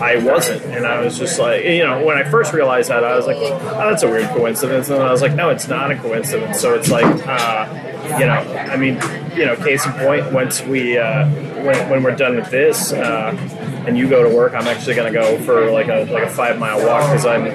[0.02, 3.16] I wasn't, and I was just like, you know, when I first realized that, I
[3.16, 5.96] was like, oh, that's a weird coincidence, and I was like, no, it's not a
[5.98, 6.60] coincidence.
[6.60, 8.96] So it's like, uh, you know, I mean,
[9.36, 11.28] you know, case in point, once we, uh,
[11.64, 13.36] when, when we're done with this, uh,
[13.88, 16.60] and you go to work, I'm actually gonna go for like a like a five
[16.60, 17.46] mile walk because I'm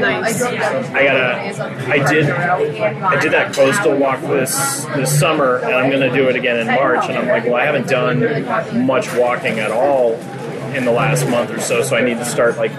[0.00, 0.40] nice.
[0.42, 1.90] I gotta.
[1.90, 2.30] I did.
[2.30, 6.66] I did that coastal walk this this summer, and I'm gonna do it again in
[6.68, 7.04] March.
[7.08, 10.18] And I'm like, well, I haven't done much walking at all
[10.74, 12.72] in the last month or so, so I need to start like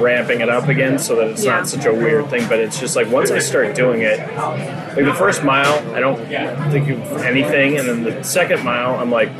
[0.00, 1.56] ramping it up again so that it's Yeah.
[1.56, 2.46] not such a weird thing.
[2.48, 6.18] But it's just like once I start doing it, like the first mile, I don't
[6.70, 9.30] think of anything, and then the second mile, I'm like.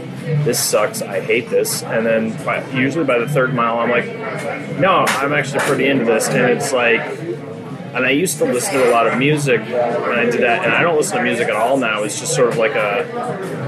[0.44, 1.02] This sucks.
[1.02, 1.82] I hate this.
[1.82, 4.04] And then by, usually by the third mile, I'm like,
[4.78, 6.28] no, I'm actually pretty into this.
[6.28, 10.26] And it's like, and I used to listen to a lot of music when I
[10.26, 12.04] did that, and I don't listen to music at all now.
[12.04, 13.59] It's just sort of like a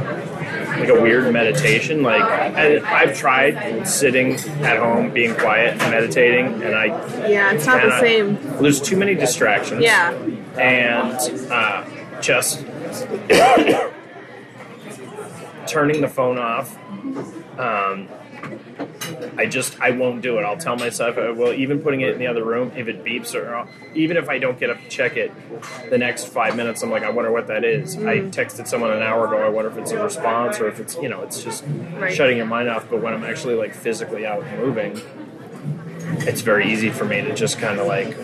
[0.82, 2.02] like a weird meditation.
[2.02, 6.86] Like I've tried sitting at home, being quiet, and meditating, and I
[7.28, 8.38] Yeah, it's not the same.
[8.60, 9.82] there's too many distractions.
[9.82, 10.12] Yeah.
[10.58, 11.14] and
[11.50, 11.84] uh,
[12.20, 12.60] just
[15.66, 16.76] turning the phone off.
[17.58, 18.08] Um,
[19.36, 20.42] I just I won't do it.
[20.44, 23.34] I'll tell myself, uh, well, even putting it in the other room, if it beeps
[23.34, 25.32] or uh, even if I don't get up to check it,
[25.90, 27.96] the next five minutes, I'm like, I wonder what that is.
[27.96, 29.38] I texted someone an hour ago.
[29.44, 31.64] I wonder if it's a response or if it's you know, it's just
[31.98, 32.14] Right.
[32.14, 32.88] shutting your mind off.
[32.90, 35.00] But when I'm actually like physically out and moving,
[36.26, 38.16] it's very easy for me to just kind of like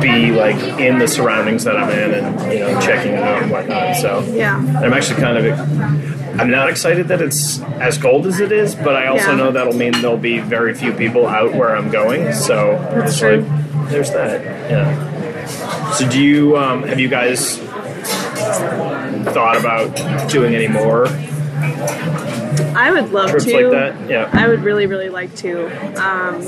[0.00, 3.50] be like in the surroundings that I'm in and you know checking it out and
[3.50, 3.96] whatnot.
[3.96, 4.56] So Yeah.
[4.56, 8.96] I'm actually kind of I'm not excited that it's as cold as it is, but
[8.96, 9.36] I also Yeah.
[9.36, 12.32] know that'll mean there'll be very few people out where I'm going.
[12.32, 13.44] So That's true.
[13.46, 14.42] like there's that.
[14.70, 15.92] Yeah.
[15.92, 17.58] So do you um, have you guys
[19.32, 21.06] thought about doing any more
[22.74, 23.68] I would love trips to.
[23.68, 24.10] like that?
[24.10, 24.30] Yeah.
[24.32, 25.66] I would really, really like to.
[26.02, 26.40] Um,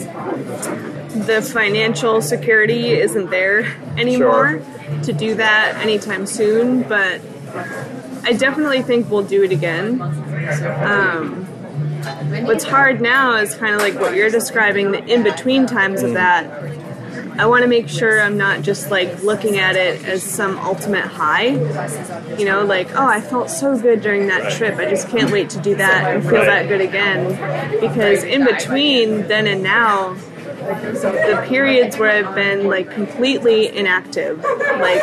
[1.27, 3.67] the financial security isn't there
[3.99, 4.61] anymore
[5.03, 7.21] to do that anytime soon, but
[8.25, 10.01] I definitely think we'll do it again.
[10.01, 11.45] Um,
[12.47, 16.15] what's hard now is kind of like what you're describing the in between times of
[16.15, 16.45] that.
[17.39, 21.05] I want to make sure I'm not just like looking at it as some ultimate
[21.05, 21.49] high.
[22.37, 24.77] You know, like, oh, I felt so good during that trip.
[24.79, 27.81] I just can't wait to do that and feel that good again.
[27.81, 30.17] Because in between then and now,
[30.65, 35.03] the periods where I've been like completely inactive, like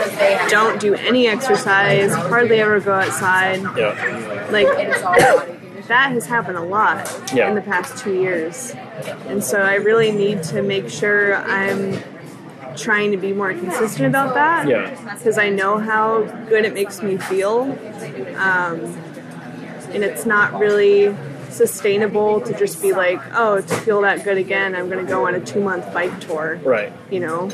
[0.50, 4.48] don't do any exercise, hardly ever go outside, Yeah.
[4.52, 4.68] like
[5.88, 7.50] that has happened a lot Yeah.
[7.50, 8.74] in the past two years.
[9.28, 11.98] And so I really need to make sure I'm
[12.78, 14.68] trying to be more consistent about that.
[14.68, 14.90] Yeah.
[15.14, 17.78] Because I know how good it makes me feel.
[18.38, 18.80] Um,
[19.94, 21.14] and it's not really
[21.52, 25.28] sustainable to just be like, oh, to feel that good again, I'm going to go
[25.28, 26.92] on a two month bike tour, Right.
[27.10, 27.48] you know?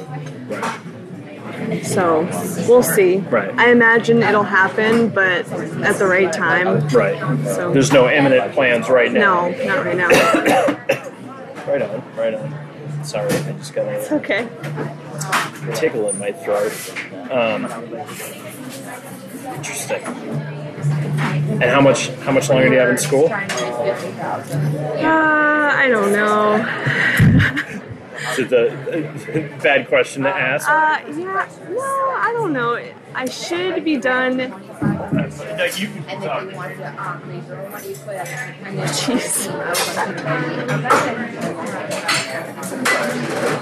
[0.47, 1.85] Right.
[1.85, 2.21] So
[2.67, 3.17] we'll see.
[3.17, 3.49] Right.
[3.57, 5.49] I imagine it'll happen, but
[5.81, 6.87] at the right time.
[6.89, 7.17] Right.
[7.55, 9.49] So There's no imminent plans right now.
[9.49, 10.09] no, not right now.
[11.67, 12.15] Right on.
[12.15, 13.03] Right on.
[13.03, 14.47] Sorry, I just got a okay.
[15.75, 16.71] tickle in my throat.
[17.29, 17.65] Um,
[19.53, 20.01] interesting.
[21.49, 23.29] And how much how much longer do you have in school?
[23.29, 23.37] Uh,
[25.03, 27.73] I don't know.
[28.33, 30.67] Is it the bad question to ask?
[30.67, 32.79] Uh, yeah, no, I don't know.
[33.15, 34.37] I should be done.
[34.37, 36.43] No, you can talk.
[38.93, 39.47] Jeez.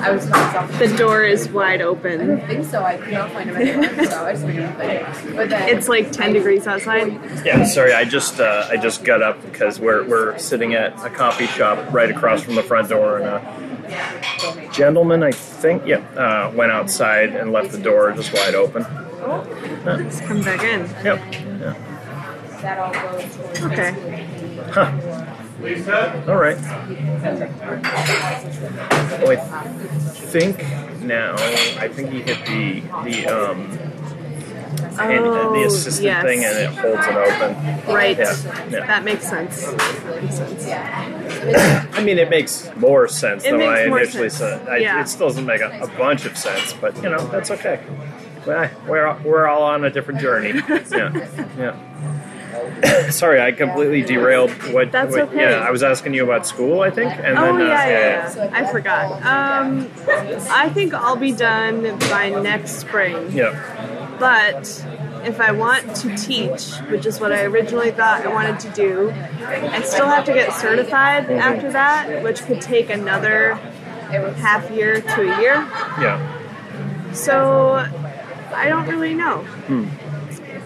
[0.02, 2.32] I was not The door is wide open.
[2.40, 2.84] I think so.
[2.84, 5.36] I could not find him anywhere, so I just made him think.
[5.36, 7.14] But then It's like 10 degrees outside.
[7.46, 11.10] Yeah, sorry, I just uh, I just got up because we're we're sitting at a
[11.10, 13.40] coffee shop right across from the front door, and a
[14.72, 18.86] gentleman, I think, yeah, uh, went outside and left the door just wide open.
[19.86, 20.82] Let's come back in.
[21.04, 21.20] Yep.
[21.34, 21.76] Yeah.
[22.62, 23.92] that all goes towards Okay.
[26.28, 26.58] All right.
[29.22, 29.36] Oh, I
[30.36, 30.58] think
[31.02, 31.36] now
[31.80, 33.78] I think he hit the the um
[34.82, 36.24] and, uh, the Oh, assistant yes.
[36.24, 37.94] thing, and it holds it open.
[37.94, 38.18] Right.
[38.18, 38.36] Yeah,
[38.70, 38.86] yeah.
[38.86, 39.66] That makes sense.
[40.22, 40.68] Makes sense.
[41.98, 44.62] I mean, it makes more sense It than what I initially sense.
[44.62, 44.68] said.
[44.70, 45.02] I, Yeah.
[45.02, 47.80] It still doesn't make a, a bunch of sense, but you know that's okay.
[48.46, 50.54] We're we're all on a different journey.
[50.92, 51.76] Yeah, yeah.
[53.10, 54.50] Sorry, I completely derailed.
[54.74, 54.92] What?
[54.92, 55.42] That's what- okay.
[55.42, 58.34] Yeah, I was asking you about school, I think, and Oh, then uh, yeah, yeah,
[58.36, 58.50] yeah.
[58.54, 59.12] I forgot.
[59.24, 59.90] Um,
[60.52, 63.32] I think I'll be done by next spring.
[63.32, 63.52] yeah.
[64.20, 64.86] But
[65.24, 69.12] if I want to teach, which is what I originally thought I wanted to do,
[69.12, 75.22] I still have to get certified after that, which could take another half year to
[75.22, 75.54] a year.
[76.00, 77.12] yeah.
[77.14, 77.86] So
[78.54, 79.40] I don't really know.
[79.68, 79.86] Hmm.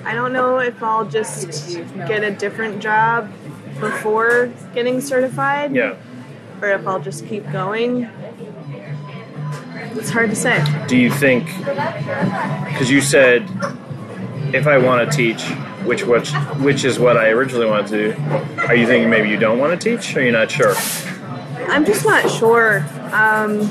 [0.06, 1.78] I don't know if I'll just
[2.08, 3.32] get a different job
[3.80, 5.96] before getting certified Yeah.
[6.62, 8.10] or if I'll just keep going.
[9.96, 10.64] It's hard to say.
[10.88, 11.46] Do you think?
[11.58, 13.44] Because you said,
[14.54, 15.44] if I want to teach,
[15.86, 18.22] which which which is what I originally wanted to do.
[18.68, 20.16] Are you thinking maybe you don't want to teach?
[20.16, 20.74] Or you're not sure?
[21.68, 22.80] I'm just not sure.
[23.14, 23.70] Um,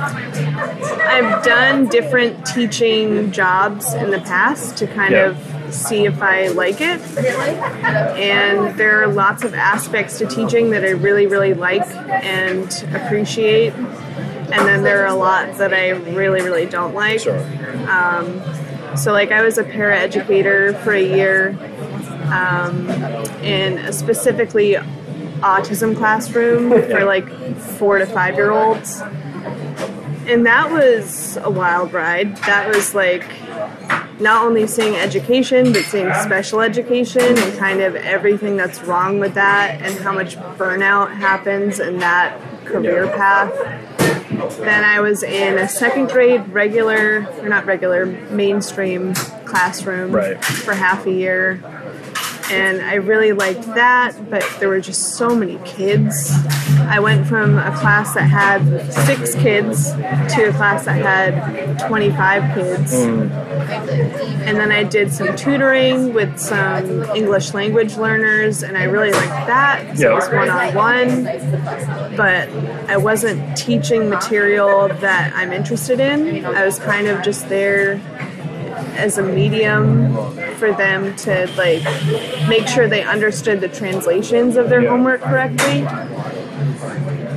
[0.00, 5.26] I've done different teaching jobs in the past to kind Yeah.
[5.66, 7.00] of see if I like it.
[7.18, 11.86] And there are lots of aspects to teaching that I really, really like
[12.24, 13.72] and appreciate.
[14.52, 17.20] And then there are a lot that I really, really don't like.
[17.20, 17.38] Sure.
[18.96, 21.50] So, like, I was a paraeducator for a year
[22.32, 22.88] um,
[23.42, 24.76] in a specifically
[25.40, 29.00] autism classroom for like four to five year olds.
[30.26, 32.36] And that was a wild ride.
[32.38, 33.24] That was like
[34.20, 39.34] not only seeing education, but seeing special education and kind of everything that's wrong with
[39.34, 43.52] that and how much burnout happens in that career path.
[44.46, 49.14] Then I was in a second grade regular, or not regular, mainstream
[49.44, 50.42] classroom Right.
[50.44, 51.60] for half a year.
[52.50, 56.32] And I really liked that, but there were just so many kids.
[56.80, 62.54] I went from a class that had six kids to a class that had 25
[62.54, 62.94] kids.
[62.94, 69.46] And then I did some tutoring with some English language learners, and I really liked
[69.46, 69.82] that.
[69.88, 70.12] 'cause Yeah.
[70.12, 72.48] It was one on one, but
[72.88, 76.44] I wasn't teaching material that I'm interested in.
[76.46, 78.00] I was kind of just there
[78.96, 80.14] as a medium
[80.56, 81.82] for them to like
[82.48, 85.86] make sure they understood the translations of their homework correctly.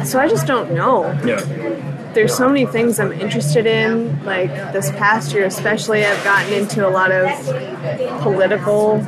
[0.06, 1.42] So I just don't know Yeah.
[2.14, 4.24] there's so many things I'm interested in.
[4.26, 7.30] Like this past year, especially, I've gotten into a lot of
[8.22, 9.06] political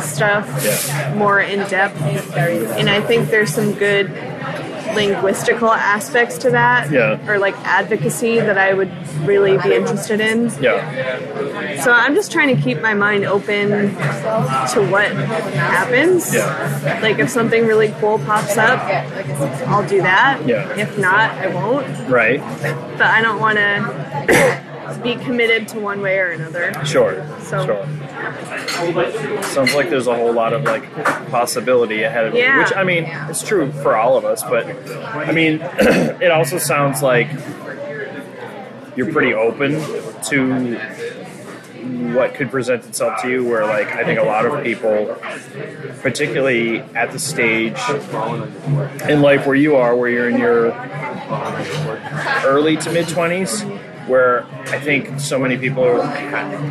[0.00, 1.14] stuff Yeah.
[1.16, 4.10] more in depth, and I think there's some good
[4.96, 7.18] linguistical aspects to that, Yeah.
[7.28, 8.90] or like advocacy that I would
[9.26, 10.50] really be interested in.
[10.60, 11.80] Yeah.
[11.82, 13.68] So I'm just trying to keep my mind open
[14.74, 16.34] to what happens.
[16.34, 16.98] Yeah.
[17.02, 18.80] Like if something really cool pops up,
[19.68, 20.40] I'll do that.
[20.46, 20.74] Yeah.
[20.76, 22.40] If not, I won't Right.
[22.98, 24.65] but I don't want to
[25.02, 26.72] be committed to one way or another.
[26.84, 27.24] Sure.
[27.40, 27.86] So- Sure.
[29.42, 30.84] Sounds like there's a whole lot of like
[31.30, 32.58] possibility ahead of you, Yeah.
[32.62, 34.42] which I mean, it's true for all of us.
[34.42, 34.66] But
[35.14, 37.28] I mean, it also sounds like
[38.96, 39.72] you're pretty open
[40.24, 40.76] to
[42.14, 43.44] what could present itself to you.
[43.44, 45.16] Where like I think a lot of people,
[46.02, 47.78] particularly at the stage
[49.08, 50.72] in life where you are, where you're in your
[52.44, 53.64] early to mid 20s
[54.06, 56.02] where I think so many people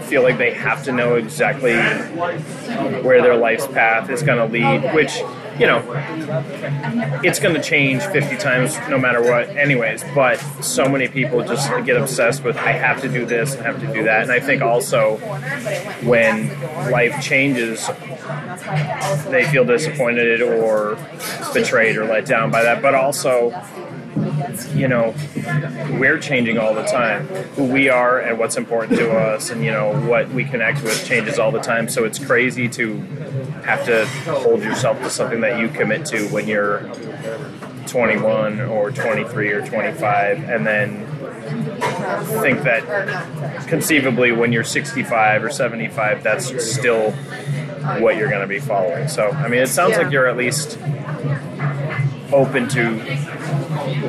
[0.02, 1.76] feel like they have to know exactly
[3.02, 5.18] where their life's path is going to lead, which,
[5.60, 5.84] you know,
[7.24, 10.04] it's going to change 50 times no matter what, anyways.
[10.14, 13.80] But so many people just get obsessed with, I have to do this, I have
[13.82, 14.24] to do that.
[14.24, 15.18] And I think also
[16.04, 16.50] when
[16.90, 17.90] life changes,
[19.30, 20.98] they feel disappointed or
[21.54, 22.82] betrayed or let down by that.
[22.82, 23.52] But also,
[24.74, 25.14] you know,
[26.00, 27.28] we're changing all the time.
[27.56, 31.06] Who we are and what's important to us, and you know what we connect with
[31.06, 31.90] changes all the time.
[31.90, 32.98] So it's crazy to
[33.66, 36.82] have to hold yourself to something that you commit to when you're
[37.88, 41.06] 21 or 23 or 25, and then
[42.42, 47.12] think that conceivably when you're 65 or 75, that's still
[48.00, 49.08] what you're going to be following.
[49.08, 50.04] So I mean, it sounds Yeah.
[50.04, 50.78] like you're at least
[52.34, 53.00] open to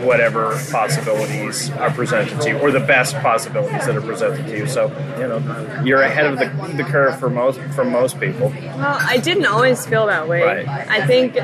[0.04, 4.66] whatever possibilities are presented to you, or the best possibilities that are presented to you.
[4.66, 4.88] So,
[5.18, 8.48] you know, you're ahead of the, the curve for most for most people.
[8.48, 10.42] Well, I didn't always feel that way.
[10.42, 10.68] Right.
[10.68, 11.34] I think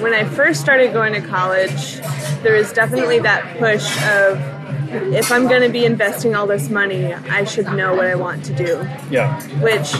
[0.00, 1.96] when I first started going to college,
[2.42, 4.40] there was definitely that push of
[5.12, 8.44] if I'm going to be investing all this money, I should know what I want
[8.46, 8.88] to do.
[9.10, 9.94] Yeah, which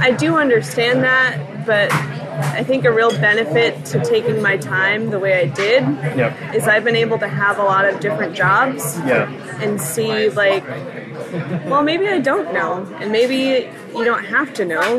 [0.00, 1.90] I do understand that, but
[2.38, 6.54] I think a real benefit to taking my time the way I did Yep.
[6.54, 9.28] is I've been able to have a lot of different jobs yeah,
[9.60, 10.64] and see like
[11.66, 14.98] well maybe I don't know and maybe you don't have to know.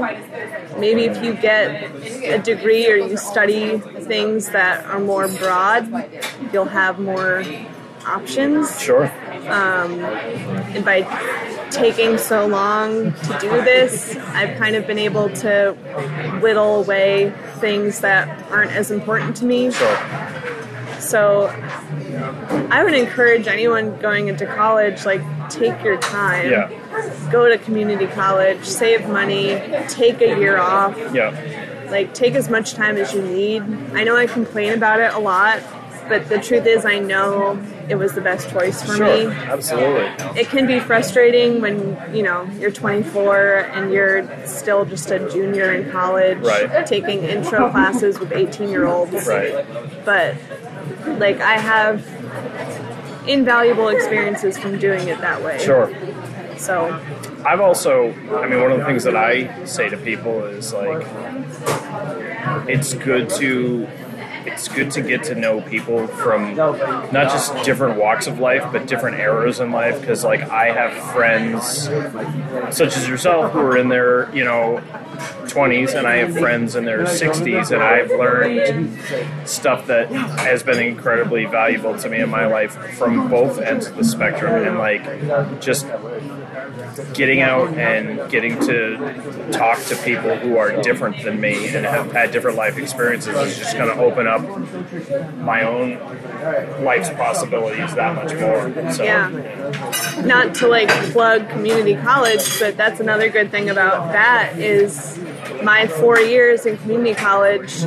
[0.77, 1.91] Maybe if you get
[2.23, 6.09] a degree or you study things that are more broad,
[6.53, 7.43] you'll have more
[8.05, 9.11] options sure.
[9.47, 9.99] Um,
[10.73, 11.01] and by
[11.71, 15.73] taking so long to do this, I've kind of been able to
[16.41, 19.71] whittle away things that aren't as important to me.
[20.99, 21.47] So
[22.71, 26.49] I would encourage anyone going into college, like, take your time.
[26.49, 27.29] Yeah.
[27.31, 32.73] Go to community college, save money, take a year off, Yeah, like take as much
[32.73, 33.61] time as you need.
[33.93, 35.61] I know I complain about it a lot,
[36.07, 37.55] but the truth is I know
[37.89, 39.05] it was the best choice for sure.
[39.29, 40.39] me Absolutely.
[40.39, 45.73] it can be frustrating when you know you're 24 and you're still just a junior
[45.73, 46.85] in college Right.
[46.85, 49.65] taking intro classes with 18 year olds Right.
[50.05, 50.35] but
[51.19, 52.05] like i have
[53.27, 55.91] invaluable experiences from doing it that way Sure.
[56.57, 56.99] so
[57.45, 61.07] I've also, I mean, one of the things that I say to people is like,
[62.67, 63.87] it's good to
[64.45, 68.87] it's good to get to know people from not just different walks of life, but
[68.87, 69.99] different eras in life.
[69.99, 71.83] Because like I have friends
[72.75, 74.81] such as yourself who are in their you know
[75.45, 78.99] 20s, and I have friends in their 60s, and I've learned
[79.47, 83.95] stuff that has been incredibly valuable to me in my life from both ends of
[83.95, 85.87] the spectrum, and like just
[87.13, 92.11] getting out and getting to talk to people who are different than me and have
[92.11, 95.99] had different life experiences is just going to open up my own
[96.83, 98.93] life's possibilities that much more.
[98.93, 99.29] So, Yeah.
[100.23, 105.19] Not to like plug community college, but that's another good thing about that is
[105.63, 107.81] my four years in community college,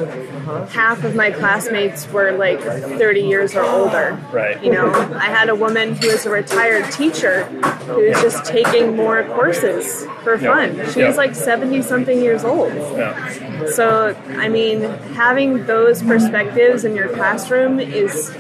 [0.70, 4.18] half of my classmates were like 30 years or older.
[4.32, 4.62] Right.
[4.62, 8.96] You know, I had a woman who was a retired teacher who was just taking
[8.96, 10.74] more courses for fun.
[10.92, 11.08] She Yeah.
[11.08, 12.72] was like 70 something years old.
[12.74, 13.66] yeah.
[13.66, 14.82] So, I mean,
[15.14, 18.32] having those perspectives in your classroom is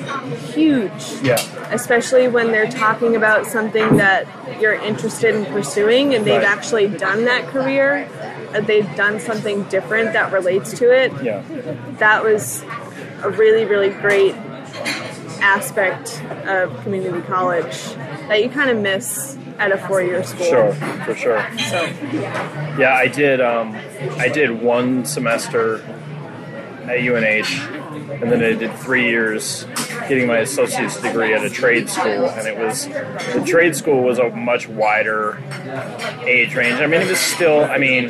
[0.52, 1.38] huge Yeah.
[1.70, 4.26] especially when they're talking about something that
[4.60, 6.44] you're interested in pursuing and they've Right.
[6.56, 8.06] actually done that career,
[8.54, 11.12] uh, they've done something different that relates to it.
[11.22, 11.42] Yeah.
[11.98, 12.62] That was
[13.22, 14.34] a really, really great
[15.40, 17.94] aspect of community college
[18.28, 20.46] that you kind of miss at a four-year school.
[20.46, 20.72] Sure,
[21.04, 21.58] for sure.
[21.58, 21.84] So,
[22.78, 23.40] Yeah, I did.
[23.40, 23.76] Um,
[24.18, 25.82] I did one semester
[26.84, 27.50] at UNH,
[28.22, 29.66] and then I did three years
[30.08, 32.28] getting my associate's degree at a trade school.
[32.30, 35.42] And it was the trade school was a much wider
[36.26, 36.80] age range.
[36.80, 37.64] I mean, it was still.
[37.64, 38.08] I mean,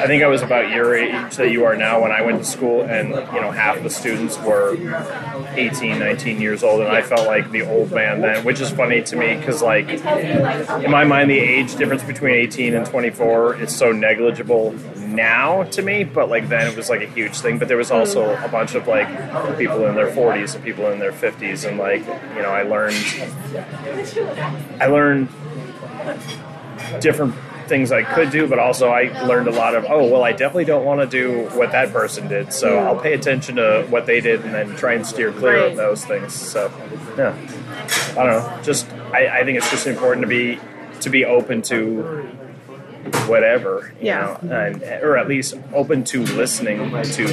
[0.00, 2.44] I think I was about your age that you are now when I went to
[2.44, 4.74] school, and you know, half the students were
[5.56, 9.02] 18, 19 years old, and I felt like the old man then, which is funny
[9.02, 13.76] to me because, like, in my mind, the age difference between 18 and 24 is
[13.76, 17.58] so negligible now to me, but like then it was like a huge thing.
[17.58, 19.06] But there was also a bunch of like
[19.58, 22.00] people in their 40s and people in their 50s, and like,
[22.34, 22.96] you know, I learned,
[24.80, 25.28] I learned
[27.00, 27.34] different
[27.70, 30.66] things I could do, but also I learned a lot of, oh, well, I definitely
[30.66, 32.52] don't want to do what that person did.
[32.52, 35.70] So I'll pay attention to what they did and then try and steer clear Right.
[35.70, 36.34] of those things.
[36.34, 36.70] So,
[37.16, 37.34] yeah.
[38.10, 38.60] I don't know.
[38.62, 40.58] Just, I, I think it's just important to be,
[41.00, 42.02] to be open to
[43.26, 44.36] whatever, you Yeah.
[44.42, 47.24] know, and, or at least open to listening to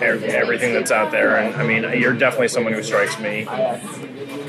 [0.00, 1.36] everything that's out there.
[1.38, 3.46] And I mean, you're definitely someone who strikes me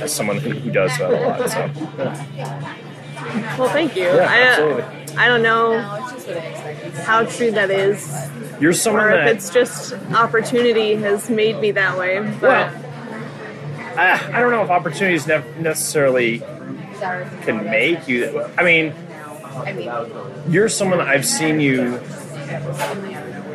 [0.02, 1.50] as someone who, who does that a lot.
[1.50, 1.72] So,
[3.58, 4.04] well, thank you.
[4.04, 4.84] Yeah, I, uh, absolutely.
[5.18, 5.80] I don't know
[7.04, 9.36] how true that is, you're someone or if that.
[9.36, 12.20] it's just opportunity has made me that way.
[12.20, 12.74] But Well,
[13.98, 16.40] ah, I don't know if opportunities ne- necessarily
[17.44, 18.44] can make you.
[18.58, 18.94] I mean,
[19.56, 19.90] I mean,
[20.50, 22.00] you're someone I've seen you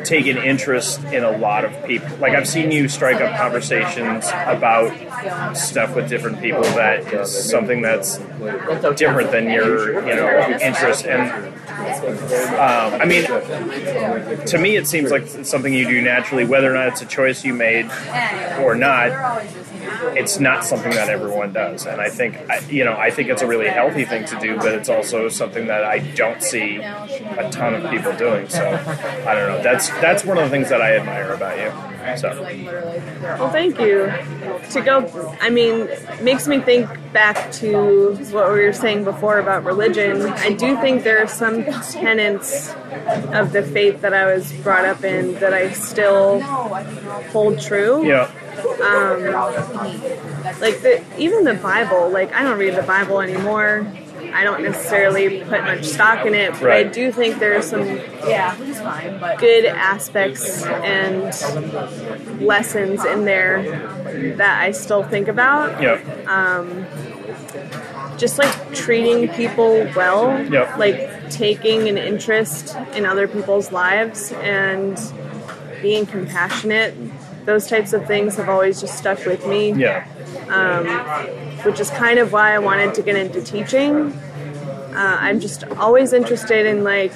[0.03, 2.09] take an interest in a lot of people.
[2.17, 7.81] Like I've seen you strike up conversations about stuff with different people that is something
[7.81, 8.17] that's
[8.95, 11.05] different than your, you know, interest.
[11.05, 13.25] And um, I mean,
[14.45, 17.43] to me, it seems like something you do naturally, whether or not it's a choice
[17.43, 17.89] you made
[18.59, 19.43] or not.
[20.15, 22.37] It's not something that everyone does, and I think
[22.69, 25.67] you know I think it's a really healthy thing to do, but it's also something
[25.67, 28.47] that I don't see a ton of people doing.
[28.49, 28.65] So
[29.25, 29.61] I don't know.
[29.63, 31.71] That's that's one of the things that I admire about you.
[32.17, 32.41] So
[33.39, 34.11] Well, thank you.
[34.71, 35.87] To go, I mean,
[36.21, 40.21] makes me think back to what we were saying before about religion.
[40.27, 42.73] I do think there are some tenets
[43.33, 46.41] of the faith that I was brought up in that I still
[47.31, 48.05] hold true.
[48.05, 48.31] yeah,
[48.81, 49.23] Um,
[50.59, 52.09] like the even the Bible.
[52.09, 53.87] Like I don't read the Bible anymore.
[54.33, 57.85] I don't necessarily put much stock in it, but I do think there are some
[57.85, 61.25] yeah, which is fine, but good aspects and
[62.41, 63.63] lessons in there
[64.37, 65.81] that I still think about.
[65.81, 66.85] yeah, um,
[68.17, 70.77] Just like treating people well, Yep.
[70.77, 74.99] like taking an interest in other people's lives and
[75.81, 76.93] being compassionate.
[77.45, 80.05] Those types of things have always just stuck with me, yeah,
[81.63, 84.13] which is kind of why I wanted to get into teaching.
[84.93, 87.13] Uh, I'm just always interested in like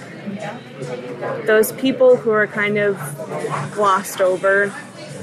[1.45, 2.97] those people who are kind of
[3.73, 4.73] glossed over,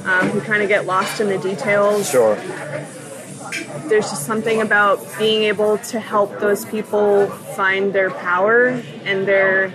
[0.04, 2.08] um, who kind of get lost in the details.
[2.10, 2.36] sure,
[3.88, 8.68] There's just something about being able to help those people find their power
[9.04, 9.74] and their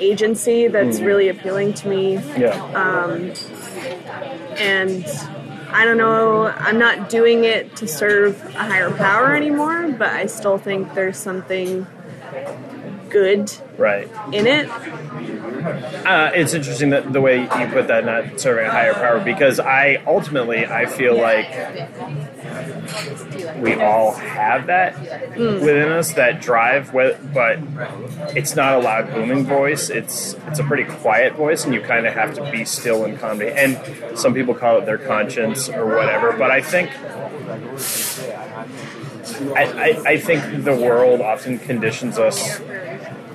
[0.00, 2.14] agency that's really appealing to me.
[2.36, 2.54] yeah,
[4.58, 5.04] And
[5.70, 10.26] I don't know, I'm not doing it to serve a higher power anymore, but I
[10.26, 11.86] still think there's something
[13.08, 14.68] good right, in it.
[16.06, 19.60] Uh, it's interesting that the way you put that, not serving a higher power, because
[19.60, 21.48] I ultimately I feel like
[23.58, 24.98] we all have that
[25.36, 26.92] within us, that drive.
[26.92, 27.58] But
[28.36, 29.90] it's not a loud booming voice.
[29.90, 33.18] It's it's a pretty quiet voice, and you kind of have to be still and
[33.18, 33.40] calm.
[33.42, 36.32] And some people call it their conscience or whatever.
[36.32, 36.90] But I think
[39.56, 42.60] I, I, I think the world often conditions us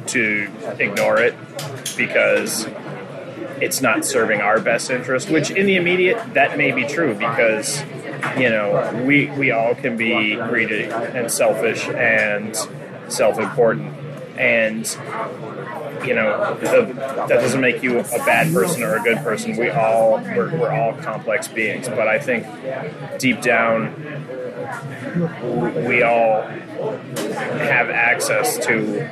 [0.08, 1.36] to ignore it
[1.98, 2.68] because
[3.62, 7.84] it's not serving our best interest which in the immediate that may be true because
[8.38, 12.56] you know we we all can be greedy and selfish and
[13.10, 13.94] self-important.
[14.38, 14.86] And
[16.06, 19.56] you know the, that doesn't make you a bad person or a good person.
[19.56, 21.88] We all we're, we're all complex beings.
[21.88, 22.46] But i think
[23.18, 23.94] deep down
[25.88, 29.10] we all have access to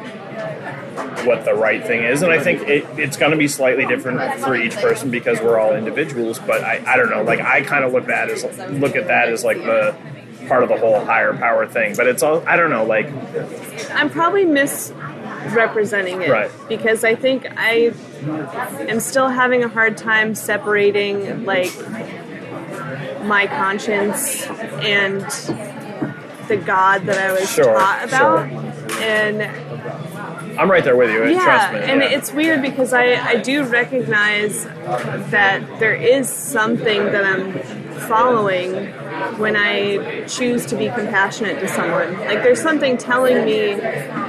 [1.26, 2.22] what the right thing is.
[2.22, 5.60] And I think it, it's going to be slightly different for each person because we're
[5.60, 6.40] all individuals.
[6.40, 7.24] But I, I don't know.
[7.24, 9.96] Like I kind of look at as look at that as like the
[10.48, 11.96] part of the whole higher power thing.
[11.96, 12.84] But it's all I don't know.
[12.86, 13.08] Like
[13.92, 16.52] I'm probably misrepresenting it Right.
[16.70, 17.94] because I think I
[18.90, 21.72] am still having a hard time separating like
[23.24, 25.22] my conscience and
[26.50, 28.50] the God that I was Sure, taught about.
[28.50, 29.02] sure.
[29.02, 29.73] And
[30.58, 31.28] I'm right there with you.
[31.30, 31.80] yeah, trust me.
[31.80, 32.10] and yeah.
[32.10, 37.60] it's weird because I, I do recognize that there is something that I'm
[38.08, 38.88] following
[39.38, 42.14] when I choose to be compassionate to someone.
[42.20, 43.76] Like there's something telling me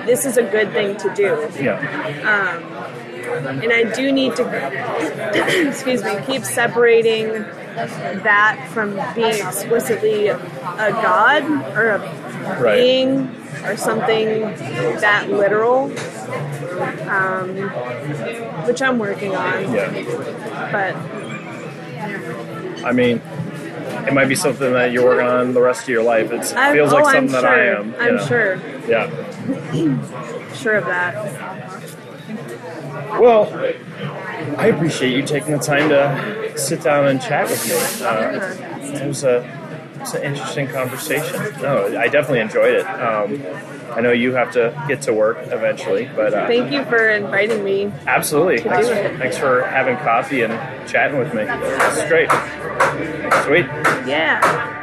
[0.06, 1.48] this is a good thing to do.
[1.62, 1.78] yeah.
[2.24, 2.74] Um,
[3.62, 7.28] and I do need to excuse me, keep separating
[7.74, 11.42] that from being explicitly a god
[11.76, 12.76] or a Right.
[12.76, 13.28] being
[13.64, 14.40] or something
[15.00, 15.92] that literal.
[17.08, 17.56] Um,
[18.66, 19.72] which I'm working on.
[19.72, 20.70] Yeah.
[20.72, 20.96] But
[22.84, 23.20] I mean,
[24.06, 26.30] it might be something that you're working on the rest of your life.
[26.32, 27.48] It I'm, feels like oh, I'm something that sure.
[27.50, 27.94] I am.
[27.98, 28.26] I'm know.
[28.26, 28.56] sure,
[28.88, 30.52] Yeah.
[30.54, 31.14] sure of that.
[33.20, 33.48] Well,
[34.58, 38.04] I appreciate you taking the time to sit down and chat with me.
[38.04, 39.42] Uh, it was a
[40.04, 41.40] it was an interesting conversation.
[41.62, 42.84] No, I definitely enjoyed it.
[42.86, 43.42] Um,
[43.96, 47.62] I know you have to get to work eventually, but uh, Thank you for inviting
[47.64, 47.92] me.
[48.06, 48.58] absolutely.
[48.58, 50.52] Thanks, thanks for having coffee and
[50.88, 51.44] chatting with me.
[51.44, 52.28] This is great.
[53.44, 53.66] Sweet.
[54.06, 54.80] Yeah.